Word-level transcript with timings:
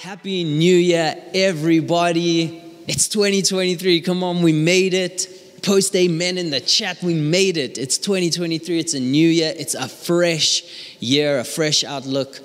Happy 0.00 0.44
New 0.44 0.76
Year, 0.76 1.16
everybody. 1.34 2.62
It's 2.86 3.08
2023. 3.08 4.00
Come 4.02 4.22
on, 4.22 4.42
we 4.42 4.52
made 4.52 4.94
it. 4.94 5.26
Post 5.64 5.96
amen 5.96 6.38
in 6.38 6.50
the 6.50 6.60
chat. 6.60 7.02
We 7.02 7.14
made 7.14 7.56
it. 7.56 7.78
It's 7.78 7.98
2023. 7.98 8.78
It's 8.78 8.94
a 8.94 9.00
new 9.00 9.28
year. 9.28 9.52
It's 9.56 9.74
a 9.74 9.88
fresh 9.88 10.62
year, 11.00 11.40
a 11.40 11.44
fresh 11.44 11.82
outlook. 11.82 12.38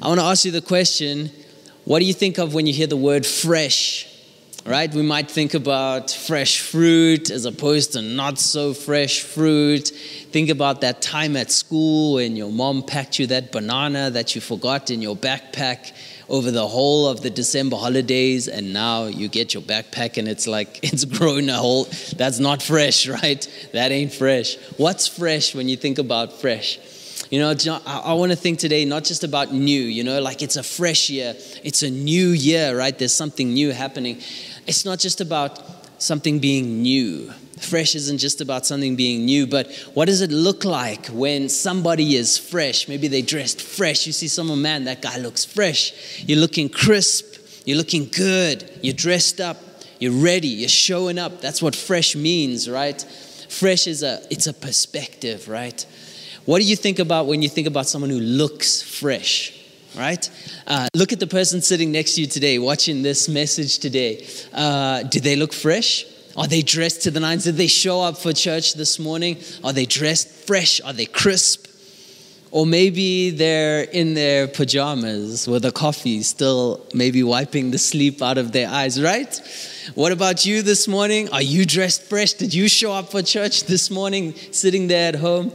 I 0.00 0.08
want 0.08 0.18
to 0.20 0.24
ask 0.24 0.46
you 0.46 0.50
the 0.50 0.62
question 0.62 1.30
what 1.84 1.98
do 1.98 2.06
you 2.06 2.14
think 2.14 2.38
of 2.38 2.54
when 2.54 2.66
you 2.66 2.72
hear 2.72 2.86
the 2.86 2.96
word 2.96 3.26
fresh? 3.26 4.06
Right? 4.64 4.90
We 4.90 5.02
might 5.02 5.30
think 5.30 5.52
about 5.52 6.10
fresh 6.10 6.60
fruit 6.60 7.28
as 7.28 7.44
opposed 7.44 7.92
to 7.92 8.02
not 8.02 8.38
so 8.38 8.72
fresh 8.72 9.20
fruit. 9.20 9.88
Think 9.88 10.48
about 10.48 10.80
that 10.80 11.02
time 11.02 11.36
at 11.36 11.50
school 11.50 12.14
when 12.14 12.34
your 12.34 12.50
mom 12.50 12.82
packed 12.82 13.18
you 13.18 13.26
that 13.26 13.52
banana 13.52 14.10
that 14.10 14.34
you 14.34 14.40
forgot 14.40 14.90
in 14.90 15.02
your 15.02 15.16
backpack 15.16 15.92
over 16.28 16.50
the 16.50 16.66
whole 16.66 17.06
of 17.06 17.22
the 17.22 17.30
December 17.30 17.76
holidays, 17.76 18.48
and 18.48 18.72
now 18.72 19.06
you 19.06 19.28
get 19.28 19.54
your 19.54 19.62
backpack 19.62 20.18
and 20.18 20.28
it's 20.28 20.46
like 20.46 20.80
it's 20.82 21.04
grown 21.04 21.48
a 21.48 21.54
whole. 21.54 21.84
That's 22.16 22.38
not 22.38 22.62
fresh, 22.62 23.08
right? 23.22 23.46
That 23.72 23.92
ain't 23.92 24.12
fresh. 24.12 24.56
What's 24.76 25.06
fresh 25.08 25.54
when 25.54 25.68
you 25.68 25.76
think 25.76 25.98
about 25.98 26.40
fresh? 26.40 26.78
You 27.30 27.40
know, 27.40 27.80
I 27.84 28.14
want 28.14 28.32
to 28.32 28.36
think 28.36 28.58
today 28.58 28.86
not 28.86 29.04
just 29.04 29.22
about 29.22 29.52
new, 29.52 29.82
you 29.82 30.02
know, 30.02 30.20
like 30.20 30.40
it's 30.40 30.56
a 30.56 30.62
fresh 30.62 31.10
year, 31.10 31.34
it's 31.62 31.82
a 31.82 31.90
new 31.90 32.28
year, 32.28 32.76
right? 32.78 32.96
There's 32.96 33.12
something 33.12 33.52
new 33.52 33.70
happening. 33.70 34.22
It's 34.66 34.86
not 34.86 34.98
just 34.98 35.20
about 35.20 35.60
something 36.00 36.38
being 36.38 36.80
new. 36.80 37.32
Fresh 37.60 37.94
isn't 37.94 38.18
just 38.18 38.40
about 38.40 38.66
something 38.66 38.96
being 38.96 39.24
new, 39.24 39.46
but 39.46 39.70
what 39.94 40.06
does 40.06 40.20
it 40.20 40.30
look 40.30 40.64
like 40.64 41.06
when 41.08 41.48
somebody 41.48 42.16
is 42.16 42.38
fresh? 42.38 42.88
Maybe 42.88 43.08
they 43.08 43.22
dressed 43.22 43.60
fresh. 43.60 44.06
You 44.06 44.12
see 44.12 44.28
someone, 44.28 44.62
man, 44.62 44.84
that 44.84 45.02
guy 45.02 45.18
looks 45.18 45.44
fresh. 45.44 46.24
You're 46.26 46.38
looking 46.38 46.68
crisp. 46.68 47.36
You're 47.64 47.76
looking 47.76 48.08
good. 48.08 48.70
You're 48.82 48.94
dressed 48.94 49.40
up. 49.40 49.58
You're 49.98 50.12
ready. 50.12 50.48
You're 50.48 50.68
showing 50.68 51.18
up. 51.18 51.40
That's 51.40 51.60
what 51.60 51.74
fresh 51.74 52.16
means, 52.16 52.68
right? 52.68 53.00
Fresh 53.48 53.86
is 53.86 54.02
a 54.02 54.22
it's 54.30 54.46
a 54.46 54.52
perspective, 54.52 55.48
right? 55.48 55.84
What 56.44 56.60
do 56.60 56.64
you 56.64 56.76
think 56.76 56.98
about 56.98 57.26
when 57.26 57.42
you 57.42 57.48
think 57.48 57.66
about 57.66 57.86
someone 57.86 58.10
who 58.10 58.20
looks 58.20 58.80
fresh? 58.80 59.54
Right? 59.96 60.30
Uh, 60.66 60.86
look 60.94 61.12
at 61.12 61.18
the 61.18 61.26
person 61.26 61.60
sitting 61.60 61.90
next 61.90 62.14
to 62.14 62.20
you 62.20 62.26
today, 62.26 62.58
watching 62.58 63.02
this 63.02 63.28
message 63.28 63.78
today. 63.78 64.26
Uh, 64.52 65.02
do 65.02 65.18
they 65.18 65.34
look 65.34 65.52
fresh? 65.52 66.04
Are 66.38 66.46
they 66.46 66.62
dressed 66.62 67.02
to 67.02 67.10
the 67.10 67.18
nines? 67.18 67.42
Did 67.44 67.56
they 67.56 67.66
show 67.66 68.00
up 68.00 68.16
for 68.16 68.32
church 68.32 68.74
this 68.74 69.00
morning? 69.00 69.38
Are 69.64 69.72
they 69.72 69.86
dressed 69.86 70.28
fresh? 70.28 70.80
Are 70.82 70.92
they 70.92 71.06
crisp? 71.06 71.66
Or 72.52 72.64
maybe 72.64 73.30
they're 73.30 73.82
in 73.82 74.14
their 74.14 74.46
pajamas 74.46 75.48
with 75.48 75.64
a 75.64 75.72
coffee, 75.72 76.22
still 76.22 76.86
maybe 76.94 77.24
wiping 77.24 77.72
the 77.72 77.78
sleep 77.78 78.22
out 78.22 78.38
of 78.38 78.52
their 78.52 78.68
eyes, 78.68 79.02
right? 79.02 79.42
What 79.96 80.12
about 80.12 80.46
you 80.46 80.62
this 80.62 80.86
morning? 80.86 81.28
Are 81.30 81.42
you 81.42 81.66
dressed 81.66 82.02
fresh? 82.02 82.34
Did 82.34 82.54
you 82.54 82.68
show 82.68 82.92
up 82.92 83.10
for 83.10 83.20
church 83.20 83.64
this 83.64 83.90
morning, 83.90 84.34
sitting 84.52 84.86
there 84.86 85.08
at 85.08 85.16
home? 85.16 85.50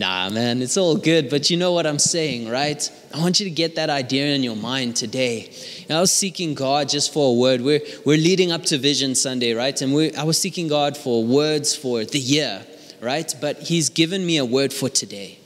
Nah, 0.00 0.30
man, 0.30 0.62
it's 0.62 0.78
all 0.78 0.96
good, 0.96 1.28
but 1.28 1.50
you 1.50 1.58
know 1.58 1.72
what 1.72 1.86
I'm 1.86 1.98
saying, 1.98 2.48
right? 2.48 2.90
I 3.14 3.18
want 3.18 3.38
you 3.38 3.44
to 3.44 3.50
get 3.50 3.76
that 3.76 3.90
idea 3.90 4.34
in 4.34 4.42
your 4.42 4.56
mind 4.56 4.96
today. 4.96 5.52
I 5.90 6.00
was 6.00 6.10
seeking 6.10 6.54
God 6.54 6.88
just 6.88 7.12
for 7.12 7.32
a 7.32 7.34
word. 7.34 7.60
We're, 7.60 7.82
we're 8.06 8.16
leading 8.16 8.50
up 8.50 8.62
to 8.66 8.78
Vision 8.78 9.14
Sunday, 9.14 9.52
right? 9.52 9.78
And 9.82 9.92
we, 9.92 10.14
I 10.14 10.22
was 10.22 10.38
seeking 10.38 10.68
God 10.68 10.96
for 10.96 11.22
words 11.22 11.76
for 11.76 12.02
the 12.02 12.18
year, 12.18 12.64
right? 13.02 13.30
But 13.42 13.58
He's 13.58 13.90
given 13.90 14.24
me 14.24 14.38
a 14.38 14.44
word 14.46 14.72
for 14.72 14.88
today, 14.88 15.38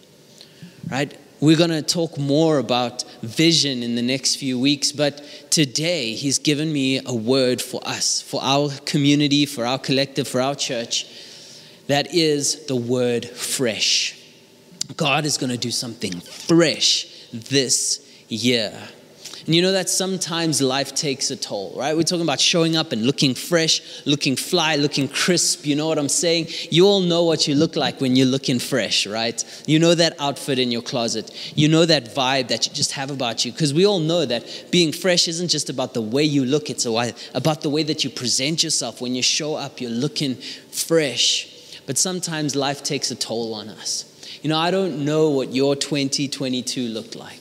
right? 0.89 1.13
We're 1.41 1.59
going 1.59 1.71
to 1.71 1.83
talk 1.83 2.17
more 2.17 2.59
about 2.59 3.03
vision 3.23 3.83
in 3.83 3.97
the 3.97 4.03
next 4.03 4.37
few 4.37 4.61
weeks, 4.61 4.93
but 4.93 5.19
today 5.51 6.15
He's 6.15 6.39
given 6.39 6.73
me 6.73 7.01
a 7.05 7.13
word 7.13 7.61
for 7.61 7.81
us, 7.85 8.23
for 8.23 8.39
our 8.41 8.71
community, 8.87 9.47
for 9.47 9.67
our 9.67 9.81
collective, 9.81 10.29
for 10.29 10.41
our 10.41 10.55
church. 10.55 11.09
That 11.89 12.15
is 12.15 12.67
the 12.67 12.77
word 12.77 13.25
fresh. 13.25 14.14
God 14.97 15.25
is 15.25 15.39
going 15.39 15.51
to 15.51 15.59
do 15.59 15.71
something 15.71 16.21
fresh 16.21 17.07
this 17.33 18.01
year. 18.29 18.73
And 19.47 19.55
you 19.55 19.61
know 19.61 19.73
that 19.73 19.91
sometimes 19.91 20.63
life 20.63 20.95
takes 20.95 21.31
a 21.31 21.37
toll, 21.37 21.75
right? 21.77 21.95
We're 21.95 22.03
talking 22.03 22.23
about 22.23 22.41
showing 22.41 22.77
up 22.77 22.93
and 22.93 23.05
looking 23.05 23.35
fresh, 23.35 23.83
looking 24.07 24.37
fly, 24.37 24.77
looking 24.77 25.07
crisp. 25.07 25.67
You 25.67 25.77
know 25.77 25.87
what 25.87 25.99
I'm 25.99 26.09
saying? 26.09 26.47
You 26.71 26.87
all 26.87 27.01
know 27.01 27.25
what 27.25 27.47
you 27.47 27.55
look 27.55 27.77
like 27.77 28.01
when 28.01 28.17
you're 28.17 28.27
looking 28.27 28.59
fresh, 28.59 29.07
right? 29.07 29.45
You 29.67 29.79
know 29.79 29.95
that 29.95 30.15
outfit 30.19 30.59
in 30.59 30.73
your 30.73 30.81
closet. 30.81 31.31
You 31.55 31.69
know 31.69 31.85
that 31.85 32.15
vibe 32.15 32.49
that 32.49 32.67
you 32.67 32.73
just 32.73 32.93
have 32.93 33.11
about 33.11 33.45
you. 33.45 33.53
Because 33.53 33.75
we 33.75 33.87
all 33.87 34.01
know 34.01 34.25
that 34.25 34.67
being 34.71 34.93
fresh 34.93 35.29
isn't 35.29 35.49
just 35.49 35.69
about 35.69 35.93
the 35.93 36.01
way 36.01 36.25
you 36.25 36.47
look, 36.47 36.71
it's 36.71 36.87
about 36.87 37.61
the 37.61 37.71
way 37.71 37.83
that 37.83 38.03
you 38.03 38.09
present 38.09 38.63
yourself. 38.63 39.03
When 39.03 39.15
you 39.15 39.23
show 39.23 39.57
up, 39.57 39.79
you're 39.79 39.91
looking 39.91 40.37
fresh. 40.37 41.81
But 41.87 41.99
sometimes 41.99 42.57
life 42.57 42.83
takes 42.83 43.11
a 43.11 43.15
toll 43.15 43.53
on 43.53 43.69
us. 43.69 44.11
You 44.43 44.51
know, 44.51 44.59
I 44.59 44.71
don't 44.71 45.05
know 45.05 45.31
what 45.31 45.55
your 45.55 45.77
2022 45.77 46.89
looked 46.89 47.17
like. 47.17 47.41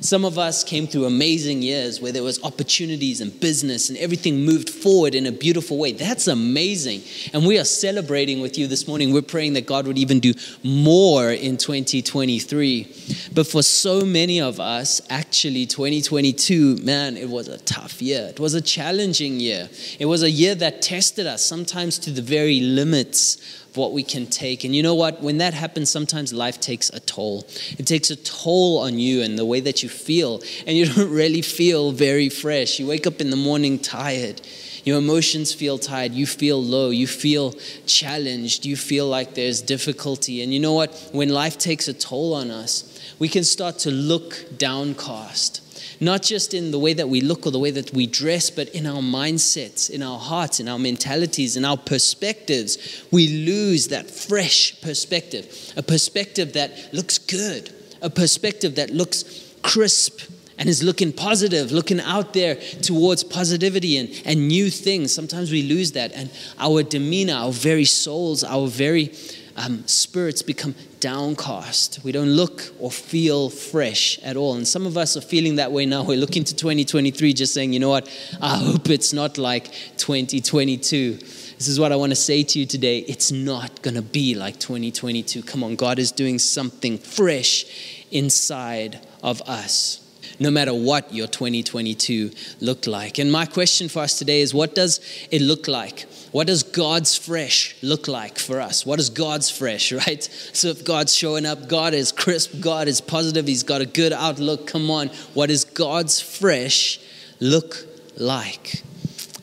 Some 0.00 0.24
of 0.24 0.38
us 0.38 0.62
came 0.62 0.86
through 0.86 1.06
amazing 1.06 1.60
years 1.60 2.00
where 2.00 2.12
there 2.12 2.22
was 2.22 2.42
opportunities 2.44 3.20
and 3.20 3.38
business 3.40 3.88
and 3.88 3.98
everything 3.98 4.44
moved 4.44 4.70
forward 4.70 5.14
in 5.14 5.26
a 5.26 5.32
beautiful 5.32 5.76
way. 5.76 5.90
That's 5.92 6.28
amazing. 6.28 7.02
And 7.32 7.44
we 7.44 7.58
are 7.58 7.64
celebrating 7.64 8.40
with 8.40 8.56
you 8.56 8.68
this 8.68 8.86
morning. 8.86 9.12
We're 9.12 9.22
praying 9.22 9.54
that 9.54 9.66
God 9.66 9.88
would 9.88 9.98
even 9.98 10.20
do 10.20 10.34
more 10.62 11.30
in 11.30 11.56
2023. 11.56 12.94
But 13.34 13.48
for 13.48 13.62
so 13.62 14.02
many 14.02 14.40
of 14.40 14.60
us, 14.60 15.00
actually 15.10 15.66
2022, 15.66 16.76
man, 16.76 17.16
it 17.16 17.28
was 17.28 17.48
a 17.48 17.58
tough 17.58 18.00
year. 18.00 18.28
It 18.28 18.38
was 18.38 18.54
a 18.54 18.60
challenging 18.60 19.40
year. 19.40 19.68
It 19.98 20.06
was 20.06 20.22
a 20.22 20.30
year 20.30 20.54
that 20.56 20.80
tested 20.80 21.26
us 21.26 21.44
sometimes 21.44 21.98
to 22.00 22.10
the 22.12 22.22
very 22.22 22.60
limits 22.60 23.66
what 23.78 23.92
we 23.92 24.02
can 24.02 24.26
take. 24.26 24.64
And 24.64 24.76
you 24.76 24.82
know 24.82 24.94
what? 24.94 25.22
When 25.22 25.38
that 25.38 25.54
happens, 25.54 25.88
sometimes 25.88 26.32
life 26.34 26.60
takes 26.60 26.90
a 26.90 27.00
toll. 27.00 27.46
It 27.78 27.86
takes 27.86 28.10
a 28.10 28.16
toll 28.16 28.78
on 28.80 28.98
you 28.98 29.22
and 29.22 29.38
the 29.38 29.46
way 29.46 29.60
that 29.60 29.82
you 29.82 29.88
feel. 29.88 30.42
And 30.66 30.76
you 30.76 30.86
don't 30.92 31.10
really 31.10 31.40
feel 31.40 31.92
very 31.92 32.28
fresh. 32.28 32.78
You 32.78 32.86
wake 32.86 33.06
up 33.06 33.20
in 33.20 33.30
the 33.30 33.36
morning 33.36 33.78
tired. 33.78 34.42
Your 34.84 34.98
emotions 34.98 35.54
feel 35.54 35.78
tired. 35.78 36.12
You 36.12 36.26
feel 36.26 36.62
low. 36.62 36.90
You 36.90 37.06
feel 37.06 37.52
challenged. 37.86 38.66
You 38.66 38.76
feel 38.76 39.06
like 39.06 39.34
there's 39.34 39.62
difficulty. 39.62 40.42
And 40.42 40.52
you 40.52 40.60
know 40.60 40.74
what? 40.74 40.92
When 41.12 41.28
life 41.30 41.56
takes 41.56 41.88
a 41.88 41.94
toll 41.94 42.34
on 42.34 42.50
us, 42.50 42.84
we 43.18 43.28
can 43.28 43.44
start 43.44 43.78
to 43.80 43.90
look 43.90 44.58
downcast 44.58 45.62
not 46.00 46.22
just 46.22 46.54
in 46.54 46.70
the 46.70 46.78
way 46.78 46.92
that 46.92 47.08
we 47.08 47.20
look 47.20 47.46
or 47.46 47.50
the 47.50 47.58
way 47.58 47.70
that 47.70 47.92
we 47.92 48.06
dress, 48.06 48.50
but 48.50 48.68
in 48.70 48.86
our 48.86 49.02
mindsets, 49.02 49.90
in 49.90 50.02
our 50.02 50.18
hearts, 50.18 50.60
in 50.60 50.68
our 50.68 50.78
mentalities, 50.78 51.56
in 51.56 51.64
our 51.64 51.76
perspectives. 51.76 53.04
We 53.10 53.28
lose 53.44 53.88
that 53.88 54.10
fresh 54.10 54.80
perspective, 54.80 55.72
a 55.76 55.82
perspective 55.82 56.52
that 56.54 56.92
looks 56.92 57.18
good, 57.18 57.70
a 58.00 58.10
perspective 58.10 58.76
that 58.76 58.90
looks 58.90 59.54
crisp 59.62 60.20
and 60.58 60.68
is 60.68 60.82
looking 60.82 61.12
positive, 61.12 61.70
looking 61.70 62.00
out 62.00 62.32
there 62.32 62.56
towards 62.56 63.22
positivity 63.22 63.96
and, 63.96 64.10
and 64.24 64.48
new 64.48 64.70
things. 64.70 65.14
Sometimes 65.14 65.52
we 65.52 65.62
lose 65.62 65.92
that, 65.92 66.12
and 66.12 66.30
our 66.58 66.82
demeanor, 66.82 67.34
our 67.34 67.52
very 67.52 67.84
souls, 67.84 68.42
our 68.42 68.66
very 68.66 69.12
um, 69.58 69.86
spirits 69.86 70.42
become 70.42 70.74
downcast. 71.00 72.00
We 72.04 72.12
don't 72.12 72.28
look 72.30 72.72
or 72.78 72.90
feel 72.90 73.50
fresh 73.50 74.18
at 74.20 74.36
all. 74.36 74.54
And 74.54 74.66
some 74.66 74.86
of 74.86 74.96
us 74.96 75.16
are 75.16 75.20
feeling 75.20 75.56
that 75.56 75.72
way 75.72 75.84
now. 75.84 76.04
We're 76.04 76.16
looking 76.16 76.44
to 76.44 76.54
2023 76.54 77.32
just 77.32 77.54
saying, 77.54 77.72
you 77.72 77.80
know 77.80 77.88
what? 77.88 78.08
I 78.40 78.56
hope 78.56 78.88
it's 78.88 79.12
not 79.12 79.36
like 79.36 79.72
2022. 79.96 81.14
This 81.14 81.66
is 81.66 81.80
what 81.80 81.90
I 81.90 81.96
want 81.96 82.10
to 82.10 82.16
say 82.16 82.44
to 82.44 82.58
you 82.58 82.66
today. 82.66 83.00
It's 83.00 83.32
not 83.32 83.82
going 83.82 83.96
to 83.96 84.02
be 84.02 84.36
like 84.36 84.60
2022. 84.60 85.42
Come 85.42 85.64
on, 85.64 85.74
God 85.74 85.98
is 85.98 86.12
doing 86.12 86.38
something 86.38 86.96
fresh 86.96 88.04
inside 88.12 89.00
of 89.22 89.42
us 89.42 90.07
no 90.40 90.50
matter 90.50 90.74
what 90.74 91.12
your 91.12 91.26
2022 91.26 92.30
looked 92.60 92.86
like. 92.86 93.18
And 93.18 93.30
my 93.30 93.46
question 93.46 93.88
for 93.88 94.00
us 94.00 94.18
today 94.18 94.40
is 94.40 94.54
what 94.54 94.74
does 94.74 95.00
it 95.30 95.42
look 95.42 95.68
like 95.68 96.06
what 96.30 96.46
does 96.46 96.62
God's 96.62 97.16
fresh 97.16 97.74
look 97.82 98.06
like 98.06 98.38
for 98.38 98.60
us? 98.60 98.84
What 98.84 98.98
is 98.98 99.08
God's 99.08 99.50
fresh, 99.50 99.92
right? 100.06 100.22
So 100.52 100.68
if 100.68 100.84
God's 100.84 101.14
showing 101.14 101.46
up, 101.46 101.68
God 101.68 101.94
is 101.94 102.12
crisp, 102.12 102.60
God 102.60 102.88
is 102.88 103.00
positive, 103.00 103.46
He's 103.46 103.62
got 103.62 103.80
a 103.80 103.86
good 103.86 104.12
outlook. 104.12 104.66
Come 104.66 104.90
on, 104.90 105.08
what 105.34 105.48
does 105.48 105.64
God's 105.64 106.20
fresh 106.20 107.00
look 107.40 107.86
like? 108.16 108.82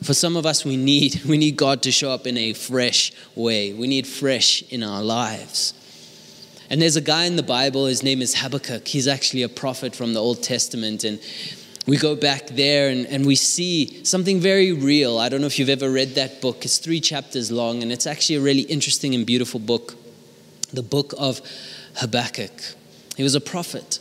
For 0.02 0.14
some 0.14 0.36
of 0.36 0.46
us, 0.46 0.64
we 0.64 0.76
need, 0.76 1.24
we 1.28 1.38
need 1.38 1.56
God 1.56 1.82
to 1.82 1.92
show 1.92 2.12
up 2.12 2.26
in 2.26 2.36
a 2.36 2.52
fresh 2.52 3.12
way. 3.34 3.72
We 3.72 3.88
need 3.88 4.06
fresh 4.06 4.62
in 4.70 4.82
our 4.82 5.02
lives. 5.02 5.74
And 6.68 6.82
there's 6.82 6.96
a 6.96 7.00
guy 7.00 7.24
in 7.26 7.36
the 7.36 7.42
Bible, 7.42 7.86
his 7.86 8.02
name 8.02 8.20
is 8.20 8.34
Habakkuk. 8.40 8.88
He's 8.88 9.06
actually 9.06 9.42
a 9.42 9.48
prophet 9.48 9.94
from 9.94 10.14
the 10.14 10.20
Old 10.20 10.42
Testament. 10.42 11.04
And 11.04 11.20
we 11.86 11.96
go 11.96 12.16
back 12.16 12.48
there 12.48 12.88
and, 12.88 13.06
and 13.06 13.24
we 13.24 13.36
see 13.36 14.04
something 14.04 14.40
very 14.40 14.72
real. 14.72 15.18
I 15.18 15.28
don't 15.28 15.40
know 15.40 15.46
if 15.46 15.58
you've 15.58 15.68
ever 15.68 15.90
read 15.90 16.16
that 16.16 16.40
book. 16.40 16.64
It's 16.64 16.78
three 16.78 17.00
chapters 17.00 17.52
long, 17.52 17.82
and 17.82 17.92
it's 17.92 18.06
actually 18.06 18.36
a 18.36 18.40
really 18.40 18.62
interesting 18.62 19.14
and 19.14 19.24
beautiful 19.24 19.60
book 19.60 19.94
the 20.72 20.82
book 20.82 21.14
of 21.16 21.40
Habakkuk. 21.94 22.50
He 23.16 23.22
was 23.22 23.34
a 23.34 23.40
prophet. 23.40 24.00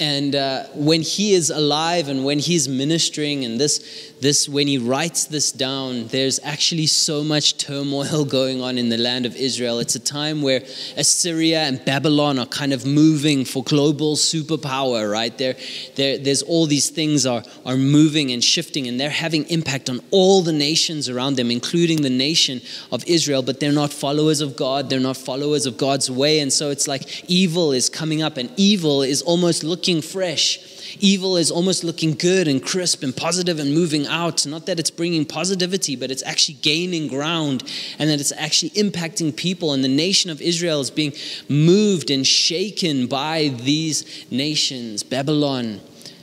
And 0.00 0.34
uh, 0.34 0.64
when 0.74 1.02
he 1.02 1.34
is 1.34 1.50
alive 1.50 2.08
and 2.08 2.24
when 2.24 2.38
he's 2.38 2.68
ministering, 2.68 3.44
and 3.44 3.60
this, 3.60 4.12
this, 4.24 4.48
when 4.48 4.66
he 4.66 4.78
writes 4.78 5.26
this 5.26 5.52
down, 5.52 6.06
there's 6.06 6.40
actually 6.42 6.86
so 6.86 7.22
much 7.22 7.58
turmoil 7.58 8.24
going 8.38 8.62
on 8.62 8.78
in 8.78 8.88
the 8.88 8.96
land 8.96 9.26
of 9.26 9.36
Israel. 9.36 9.80
It's 9.80 9.96
a 9.96 10.00
time 10.00 10.40
where 10.40 10.62
Assyria 10.96 11.64
and 11.64 11.84
Babylon 11.84 12.38
are 12.38 12.46
kind 12.46 12.72
of 12.72 12.86
moving 12.86 13.44
for 13.44 13.62
global 13.62 14.16
superpower, 14.16 15.12
right? 15.12 15.36
There, 15.36 15.56
there, 15.96 16.16
there's 16.16 16.40
all 16.40 16.64
these 16.64 16.88
things 16.88 17.26
are, 17.26 17.42
are 17.66 17.76
moving 17.76 18.32
and 18.32 18.42
shifting, 18.42 18.88
and 18.88 18.98
they're 18.98 19.10
having 19.10 19.44
impact 19.50 19.90
on 19.90 20.00
all 20.10 20.40
the 20.40 20.54
nations 20.54 21.10
around 21.10 21.36
them, 21.36 21.50
including 21.50 22.00
the 22.00 22.08
nation 22.08 22.62
of 22.90 23.04
Israel. 23.06 23.42
But 23.42 23.60
they're 23.60 23.72
not 23.72 23.92
followers 23.92 24.40
of 24.40 24.56
God. 24.56 24.88
They're 24.88 25.00
not 25.00 25.18
followers 25.18 25.66
of 25.66 25.76
God's 25.76 26.10
way, 26.10 26.40
and 26.40 26.50
so 26.50 26.70
it's 26.70 26.88
like 26.88 27.28
evil 27.28 27.72
is 27.72 27.90
coming 27.90 28.22
up, 28.22 28.38
and 28.38 28.50
evil 28.56 29.02
is 29.02 29.20
almost 29.20 29.62
looking 29.62 30.00
fresh. 30.00 30.60
Evil 31.00 31.36
is 31.36 31.50
almost 31.50 31.84
looking 31.84 32.12
good 32.12 32.48
and 32.48 32.62
crisp 32.62 33.02
and 33.02 33.16
positive 33.16 33.58
and 33.58 33.74
moving 33.74 34.06
out. 34.06 34.46
Not 34.46 34.66
that 34.66 34.78
it's 34.78 34.90
bringing 34.90 35.24
positivity, 35.24 35.96
but 35.96 36.10
it's 36.10 36.22
actually 36.22 36.54
gaining 36.54 37.08
ground 37.08 37.62
and 37.98 38.10
that 38.10 38.20
it's 38.20 38.32
actually 38.32 38.70
impacting 38.70 39.34
people. 39.36 39.72
And 39.72 39.82
the 39.82 39.88
nation 39.88 40.30
of 40.30 40.40
Israel 40.40 40.80
is 40.80 40.90
being 40.90 41.12
moved 41.48 42.10
and 42.10 42.26
shaken 42.26 43.06
by 43.06 43.48
these 43.48 44.26
nations 44.30 45.02
Babylon 45.02 45.80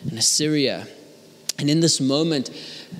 and 0.10 0.18
Assyria. 0.18 0.88
And 1.60 1.70
in 1.70 1.80
this 1.80 2.02
moment, 2.02 2.50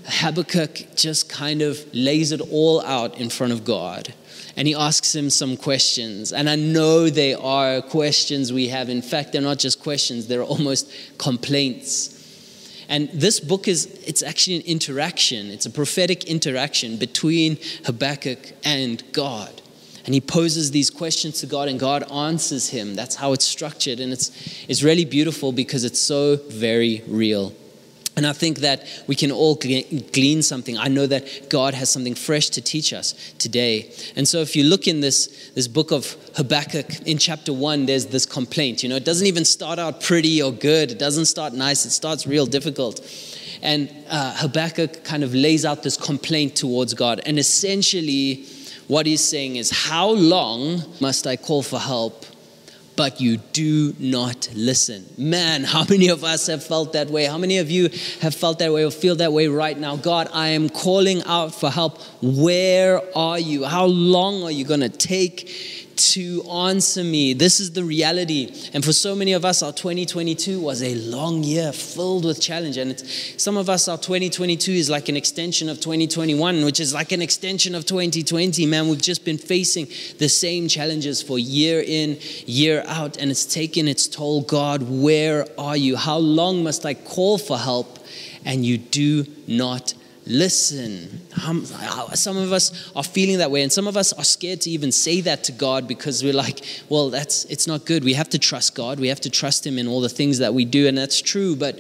Habakkuk 0.06 0.96
just 0.96 1.30
kind 1.30 1.62
of 1.62 1.84
lays 1.94 2.32
it 2.32 2.42
all 2.42 2.82
out 2.86 3.18
in 3.18 3.30
front 3.30 3.54
of 3.54 3.66
God 3.66 4.14
and 4.56 4.68
he 4.68 4.76
asks 4.76 5.16
him 5.16 5.30
some 5.30 5.58
questions. 5.58 6.34
And 6.34 6.50
I 6.50 6.56
know 6.56 7.10
they 7.10 7.34
are 7.34 7.82
questions 7.82 8.52
we 8.52 8.68
have. 8.68 8.90
In 8.90 9.02
fact, 9.02 9.32
they're 9.32 9.42
not 9.42 9.60
just 9.60 9.82
questions, 9.82 10.28
they're 10.28 10.44
almost 10.44 10.92
complaints. 11.18 12.18
And 12.90 13.10
this 13.14 13.40
book 13.40 13.70
is, 13.70 13.86
it's 14.06 14.22
actually 14.22 14.58
an 14.58 14.64
interaction. 14.64 15.48
It's 15.48 15.66
a 15.66 15.70
prophetic 15.70 16.26
interaction 16.26 16.98
between 16.98 17.58
Habakkuk 17.86 18.52
and 18.66 19.02
God. 19.14 19.62
And 20.06 20.14
he 20.14 20.20
poses 20.20 20.72
these 20.72 20.90
questions 20.90 21.40
to 21.40 21.46
God, 21.46 21.70
and 21.70 21.80
God 21.80 22.12
answers 22.12 22.70
him. 22.70 22.96
That's 22.96 23.16
how 23.16 23.34
it's 23.34 23.46
structured. 23.46 24.00
And 24.00 24.12
it's, 24.12 24.32
it's 24.68 24.84
really 24.84 25.06
beautiful 25.06 25.52
because 25.52 25.84
it's 25.86 26.02
so 26.02 26.38
very 26.50 27.04
real. 27.08 27.54
And 28.18 28.28
I 28.28 28.34
think 28.34 28.60
that 28.60 28.86
we 29.08 29.16
can 29.16 29.32
all 29.32 29.56
glean 29.56 30.42
something. 30.44 30.78
I 30.78 30.90
know 30.90 31.08
that 31.08 31.50
God 31.50 31.74
has 31.74 31.90
something 31.90 32.14
fresh 32.14 32.50
to 32.50 32.62
teach 32.62 32.92
us 32.92 33.34
today. 33.38 33.94
And 34.18 34.28
so 34.28 34.40
if 34.40 34.54
you 34.56 34.66
look 34.66 34.86
in 34.86 35.00
this, 35.00 35.52
this 35.56 35.68
book 35.68 35.92
of 35.92 36.18
Habakkuk, 36.36 37.08
in 37.08 37.18
chapter 37.18 37.54
one, 37.54 37.86
there's 37.86 38.08
this 38.08 38.26
complaint. 38.26 38.84
You 38.84 38.90
know, 38.90 38.98
it 38.98 39.06
doesn't 39.06 39.28
even 39.28 39.46
start 39.46 39.80
out 39.80 40.02
pretty 40.02 40.42
or 40.42 40.52
good, 40.52 40.92
it 40.92 41.00
doesn't 41.00 41.26
start 41.26 41.54
nice, 41.54 41.86
it 41.86 41.92
starts 41.92 42.28
real 42.28 42.46
difficult. 42.46 43.00
And 43.62 43.90
uh, 44.10 44.36
Habakkuk 44.38 45.04
kind 45.06 45.24
of 45.24 45.34
lays 45.34 45.64
out 45.64 45.84
this 45.84 45.96
complaint 45.96 46.56
towards 46.56 46.94
God. 46.94 47.22
And 47.26 47.40
essentially, 47.40 48.46
what 48.88 49.06
he's 49.06 49.24
saying 49.24 49.56
is, 49.56 49.70
How 49.70 50.10
long 50.10 50.84
must 51.00 51.28
I 51.28 51.38
call 51.38 51.64
for 51.64 51.80
help 51.80 52.26
but 52.96 53.22
you 53.22 53.38
do 53.38 53.96
not 54.00 54.50
listen. 54.54 55.06
Man, 55.18 55.64
how 55.64 55.86
many 55.90 56.10
of 56.10 56.24
us 56.24 56.48
have 56.48 56.64
felt 56.64 56.94
that 56.94 57.10
way? 57.10 57.26
How 57.26 57.38
many 57.38 57.58
of 57.58 57.72
you 57.72 57.90
have 58.22 58.36
felt 58.36 58.60
that 58.60 58.72
way 58.72 58.86
or 58.86 58.92
feel 58.92 59.16
that 59.16 59.34
way 59.34 59.48
right 59.48 59.78
now? 59.78 59.96
God, 59.96 60.30
I 60.34 60.50
am 60.50 60.70
calling 60.70 61.24
out 61.24 61.54
for 61.54 61.70
help. 61.70 62.02
Where 62.22 63.02
are 63.18 63.40
you? 63.40 63.66
How 63.66 63.86
long 63.86 64.44
are 64.44 64.52
you 64.52 64.66
going 64.66 64.82
to 64.82 64.90
take? 64.90 65.90
To 66.14 66.44
answer 66.44 67.04
me. 67.04 67.34
This 67.34 67.60
is 67.60 67.72
the 67.72 67.84
reality. 67.84 68.54
And 68.74 68.84
for 68.84 68.94
so 68.94 69.16
many 69.16 69.34
of 69.34 69.46
us, 69.46 69.62
our 69.62 69.72
2022 69.72 70.60
was 70.60 70.82
a 70.82 70.96
long 70.96 71.44
year 71.44 71.72
filled 71.72 72.26
with 72.26 72.42
challenge. 72.42 72.78
And 72.78 73.00
some 73.38 73.58
of 73.58 73.70
us, 73.70 73.88
our 73.88 73.98
2022 73.98 74.72
is 74.72 74.90
like 74.90 75.10
an 75.10 75.16
extension 75.16 75.70
of 75.70 75.80
2021, 75.80 76.66
which 76.66 76.80
is 76.80 76.94
like 76.94 77.12
an 77.12 77.22
extension 77.22 77.76
of 77.76 77.86
2020. 77.86 78.66
Man, 78.66 78.88
we've 78.88 79.02
just 79.02 79.24
been 79.24 79.38
facing 79.38 79.88
the 80.18 80.30
same 80.30 80.68
challenges 80.68 81.22
for 81.22 81.40
year 81.40 81.84
in, 81.86 82.18
year 82.46 82.84
out. 82.88 83.18
And 83.18 83.32
it's 83.32 83.46
taken 83.46 83.88
its 83.88 84.08
toll. 84.08 84.42
God, 84.42 84.84
where 84.84 85.48
are 85.58 85.78
you? 85.78 85.96
How 85.96 86.18
long 86.18 86.64
must 86.64 86.86
I 86.86 86.94
call 86.94 87.38
for 87.38 87.58
help? 87.58 88.00
And 88.44 88.66
you 88.66 88.78
do 88.78 89.26
not 89.48 89.94
listen. 90.26 91.22
Some 92.14 92.38
of 92.38 92.52
us 92.52 92.92
are 92.96 93.04
feeling 93.04 93.40
that 93.40 93.52
way, 93.52 93.64
and 93.64 93.72
some 93.72 93.88
of 93.88 93.98
us 93.98 94.14
are 94.14 94.24
scared 94.24 94.62
to 94.62 94.70
even 94.70 94.92
say 94.92 95.22
that 95.22 95.44
to 95.46 95.52
God 95.52 95.88
because 95.88 96.24
we're 96.24 96.34
like, 96.34 96.62
well, 96.90 97.10
that's 97.10 97.46
it's 97.46 97.68
not 97.68 97.86
good. 97.86 98.04
We 98.04 98.14
have 98.14 98.30
to 98.30 98.40
trust 98.40 98.76
God. 98.76 99.00
We 99.00 99.08
have 99.08 99.22
to 99.22 99.30
trust 99.30 99.66
Him 99.66 99.78
in 99.78 99.88
all 99.88 100.02
the 100.02 100.10
things 100.10 100.38
that 100.40 100.54
we 100.54 100.66
do, 100.66 100.88
and 100.88 100.98
that's 100.98 101.22
true. 101.22 101.56
But 101.56 101.80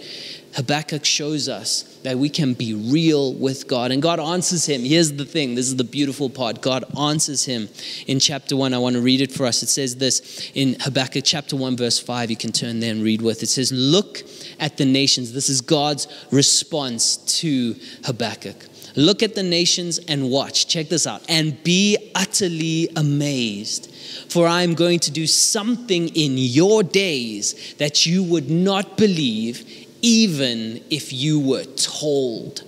Habakkuk 0.56 1.06
shows 1.06 1.48
us 1.48 1.83
that 2.03 2.18
we 2.18 2.27
can 2.27 2.53
be 2.53 2.74
real 2.74 3.33
with 3.33 3.68
God, 3.68 3.92
and 3.92 4.01
God 4.01 4.19
answers 4.19 4.65
him. 4.65 4.81
Here's 4.81 5.13
the 5.13 5.25
thing 5.25 5.56
this 5.56 5.68
is 5.68 5.75
the 5.77 5.83
beautiful 5.83 6.30
part 6.30 6.62
God 6.62 6.83
answers 6.98 7.45
him 7.45 7.69
in 8.07 8.19
chapter 8.19 8.57
1. 8.57 8.74
I 8.74 8.77
want 8.77 8.95
to 8.95 9.01
read 9.01 9.21
it 9.21 9.31
for 9.31 9.45
us. 9.45 9.63
It 9.63 9.69
says 9.69 9.95
this 9.95 10.51
in 10.53 10.75
Habakkuk 10.80 11.24
chapter 11.25 11.56
1, 11.56 11.77
verse 11.77 12.00
5. 12.00 12.30
You 12.30 12.38
can 12.38 12.51
turn 12.51 12.80
there 12.80 12.92
and 12.92 13.03
read 13.03 13.21
with. 13.21 13.44
It 13.44 13.48
says, 13.48 13.71
Look 13.71 14.24
at 14.59 14.77
the 14.77 14.86
nations. 14.86 15.31
This 15.31 15.50
is 15.50 15.62
God's 15.62 16.07
response 16.31 17.18
to 17.39 17.75
Habakkuk. 18.03 18.68
Look 18.95 19.24
at 19.24 19.36
the 19.36 19.44
nations 19.44 20.00
and 20.00 20.30
watch. 20.30 20.68
Check 20.68 20.89
this 20.89 21.07
out. 21.07 21.24
And 21.30 21.63
be 21.63 22.12
utterly 22.13 22.89
amazed. 22.95 23.94
For 24.30 24.48
I 24.48 24.63
am 24.63 24.75
going 24.75 25.00
to 25.00 25.12
do 25.12 25.27
something 25.27 26.09
in 26.09 26.38
your 26.38 26.83
days 26.83 27.75
that 27.75 28.06
you 28.06 28.24
would 28.24 28.50
not 28.50 28.98
believe 28.98 29.88
even 30.01 30.83
if 30.89 31.13
you 31.13 31.39
were 31.39 31.63
told. 31.63 32.63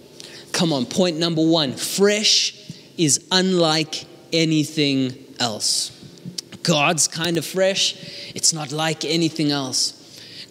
Come 0.51 0.71
on, 0.71 0.85
point 0.85 1.17
number 1.17 1.45
one 1.45 1.73
fresh 1.73 2.53
is 2.97 3.25
unlike 3.31 4.05
anything 4.31 5.15
else. 5.39 5.91
God's 6.63 7.07
kind 7.07 7.37
of 7.37 7.45
fresh, 7.45 7.95
it's 8.35 8.53
not 8.53 8.71
like 8.71 9.03
anything 9.03 9.51
else. 9.51 9.99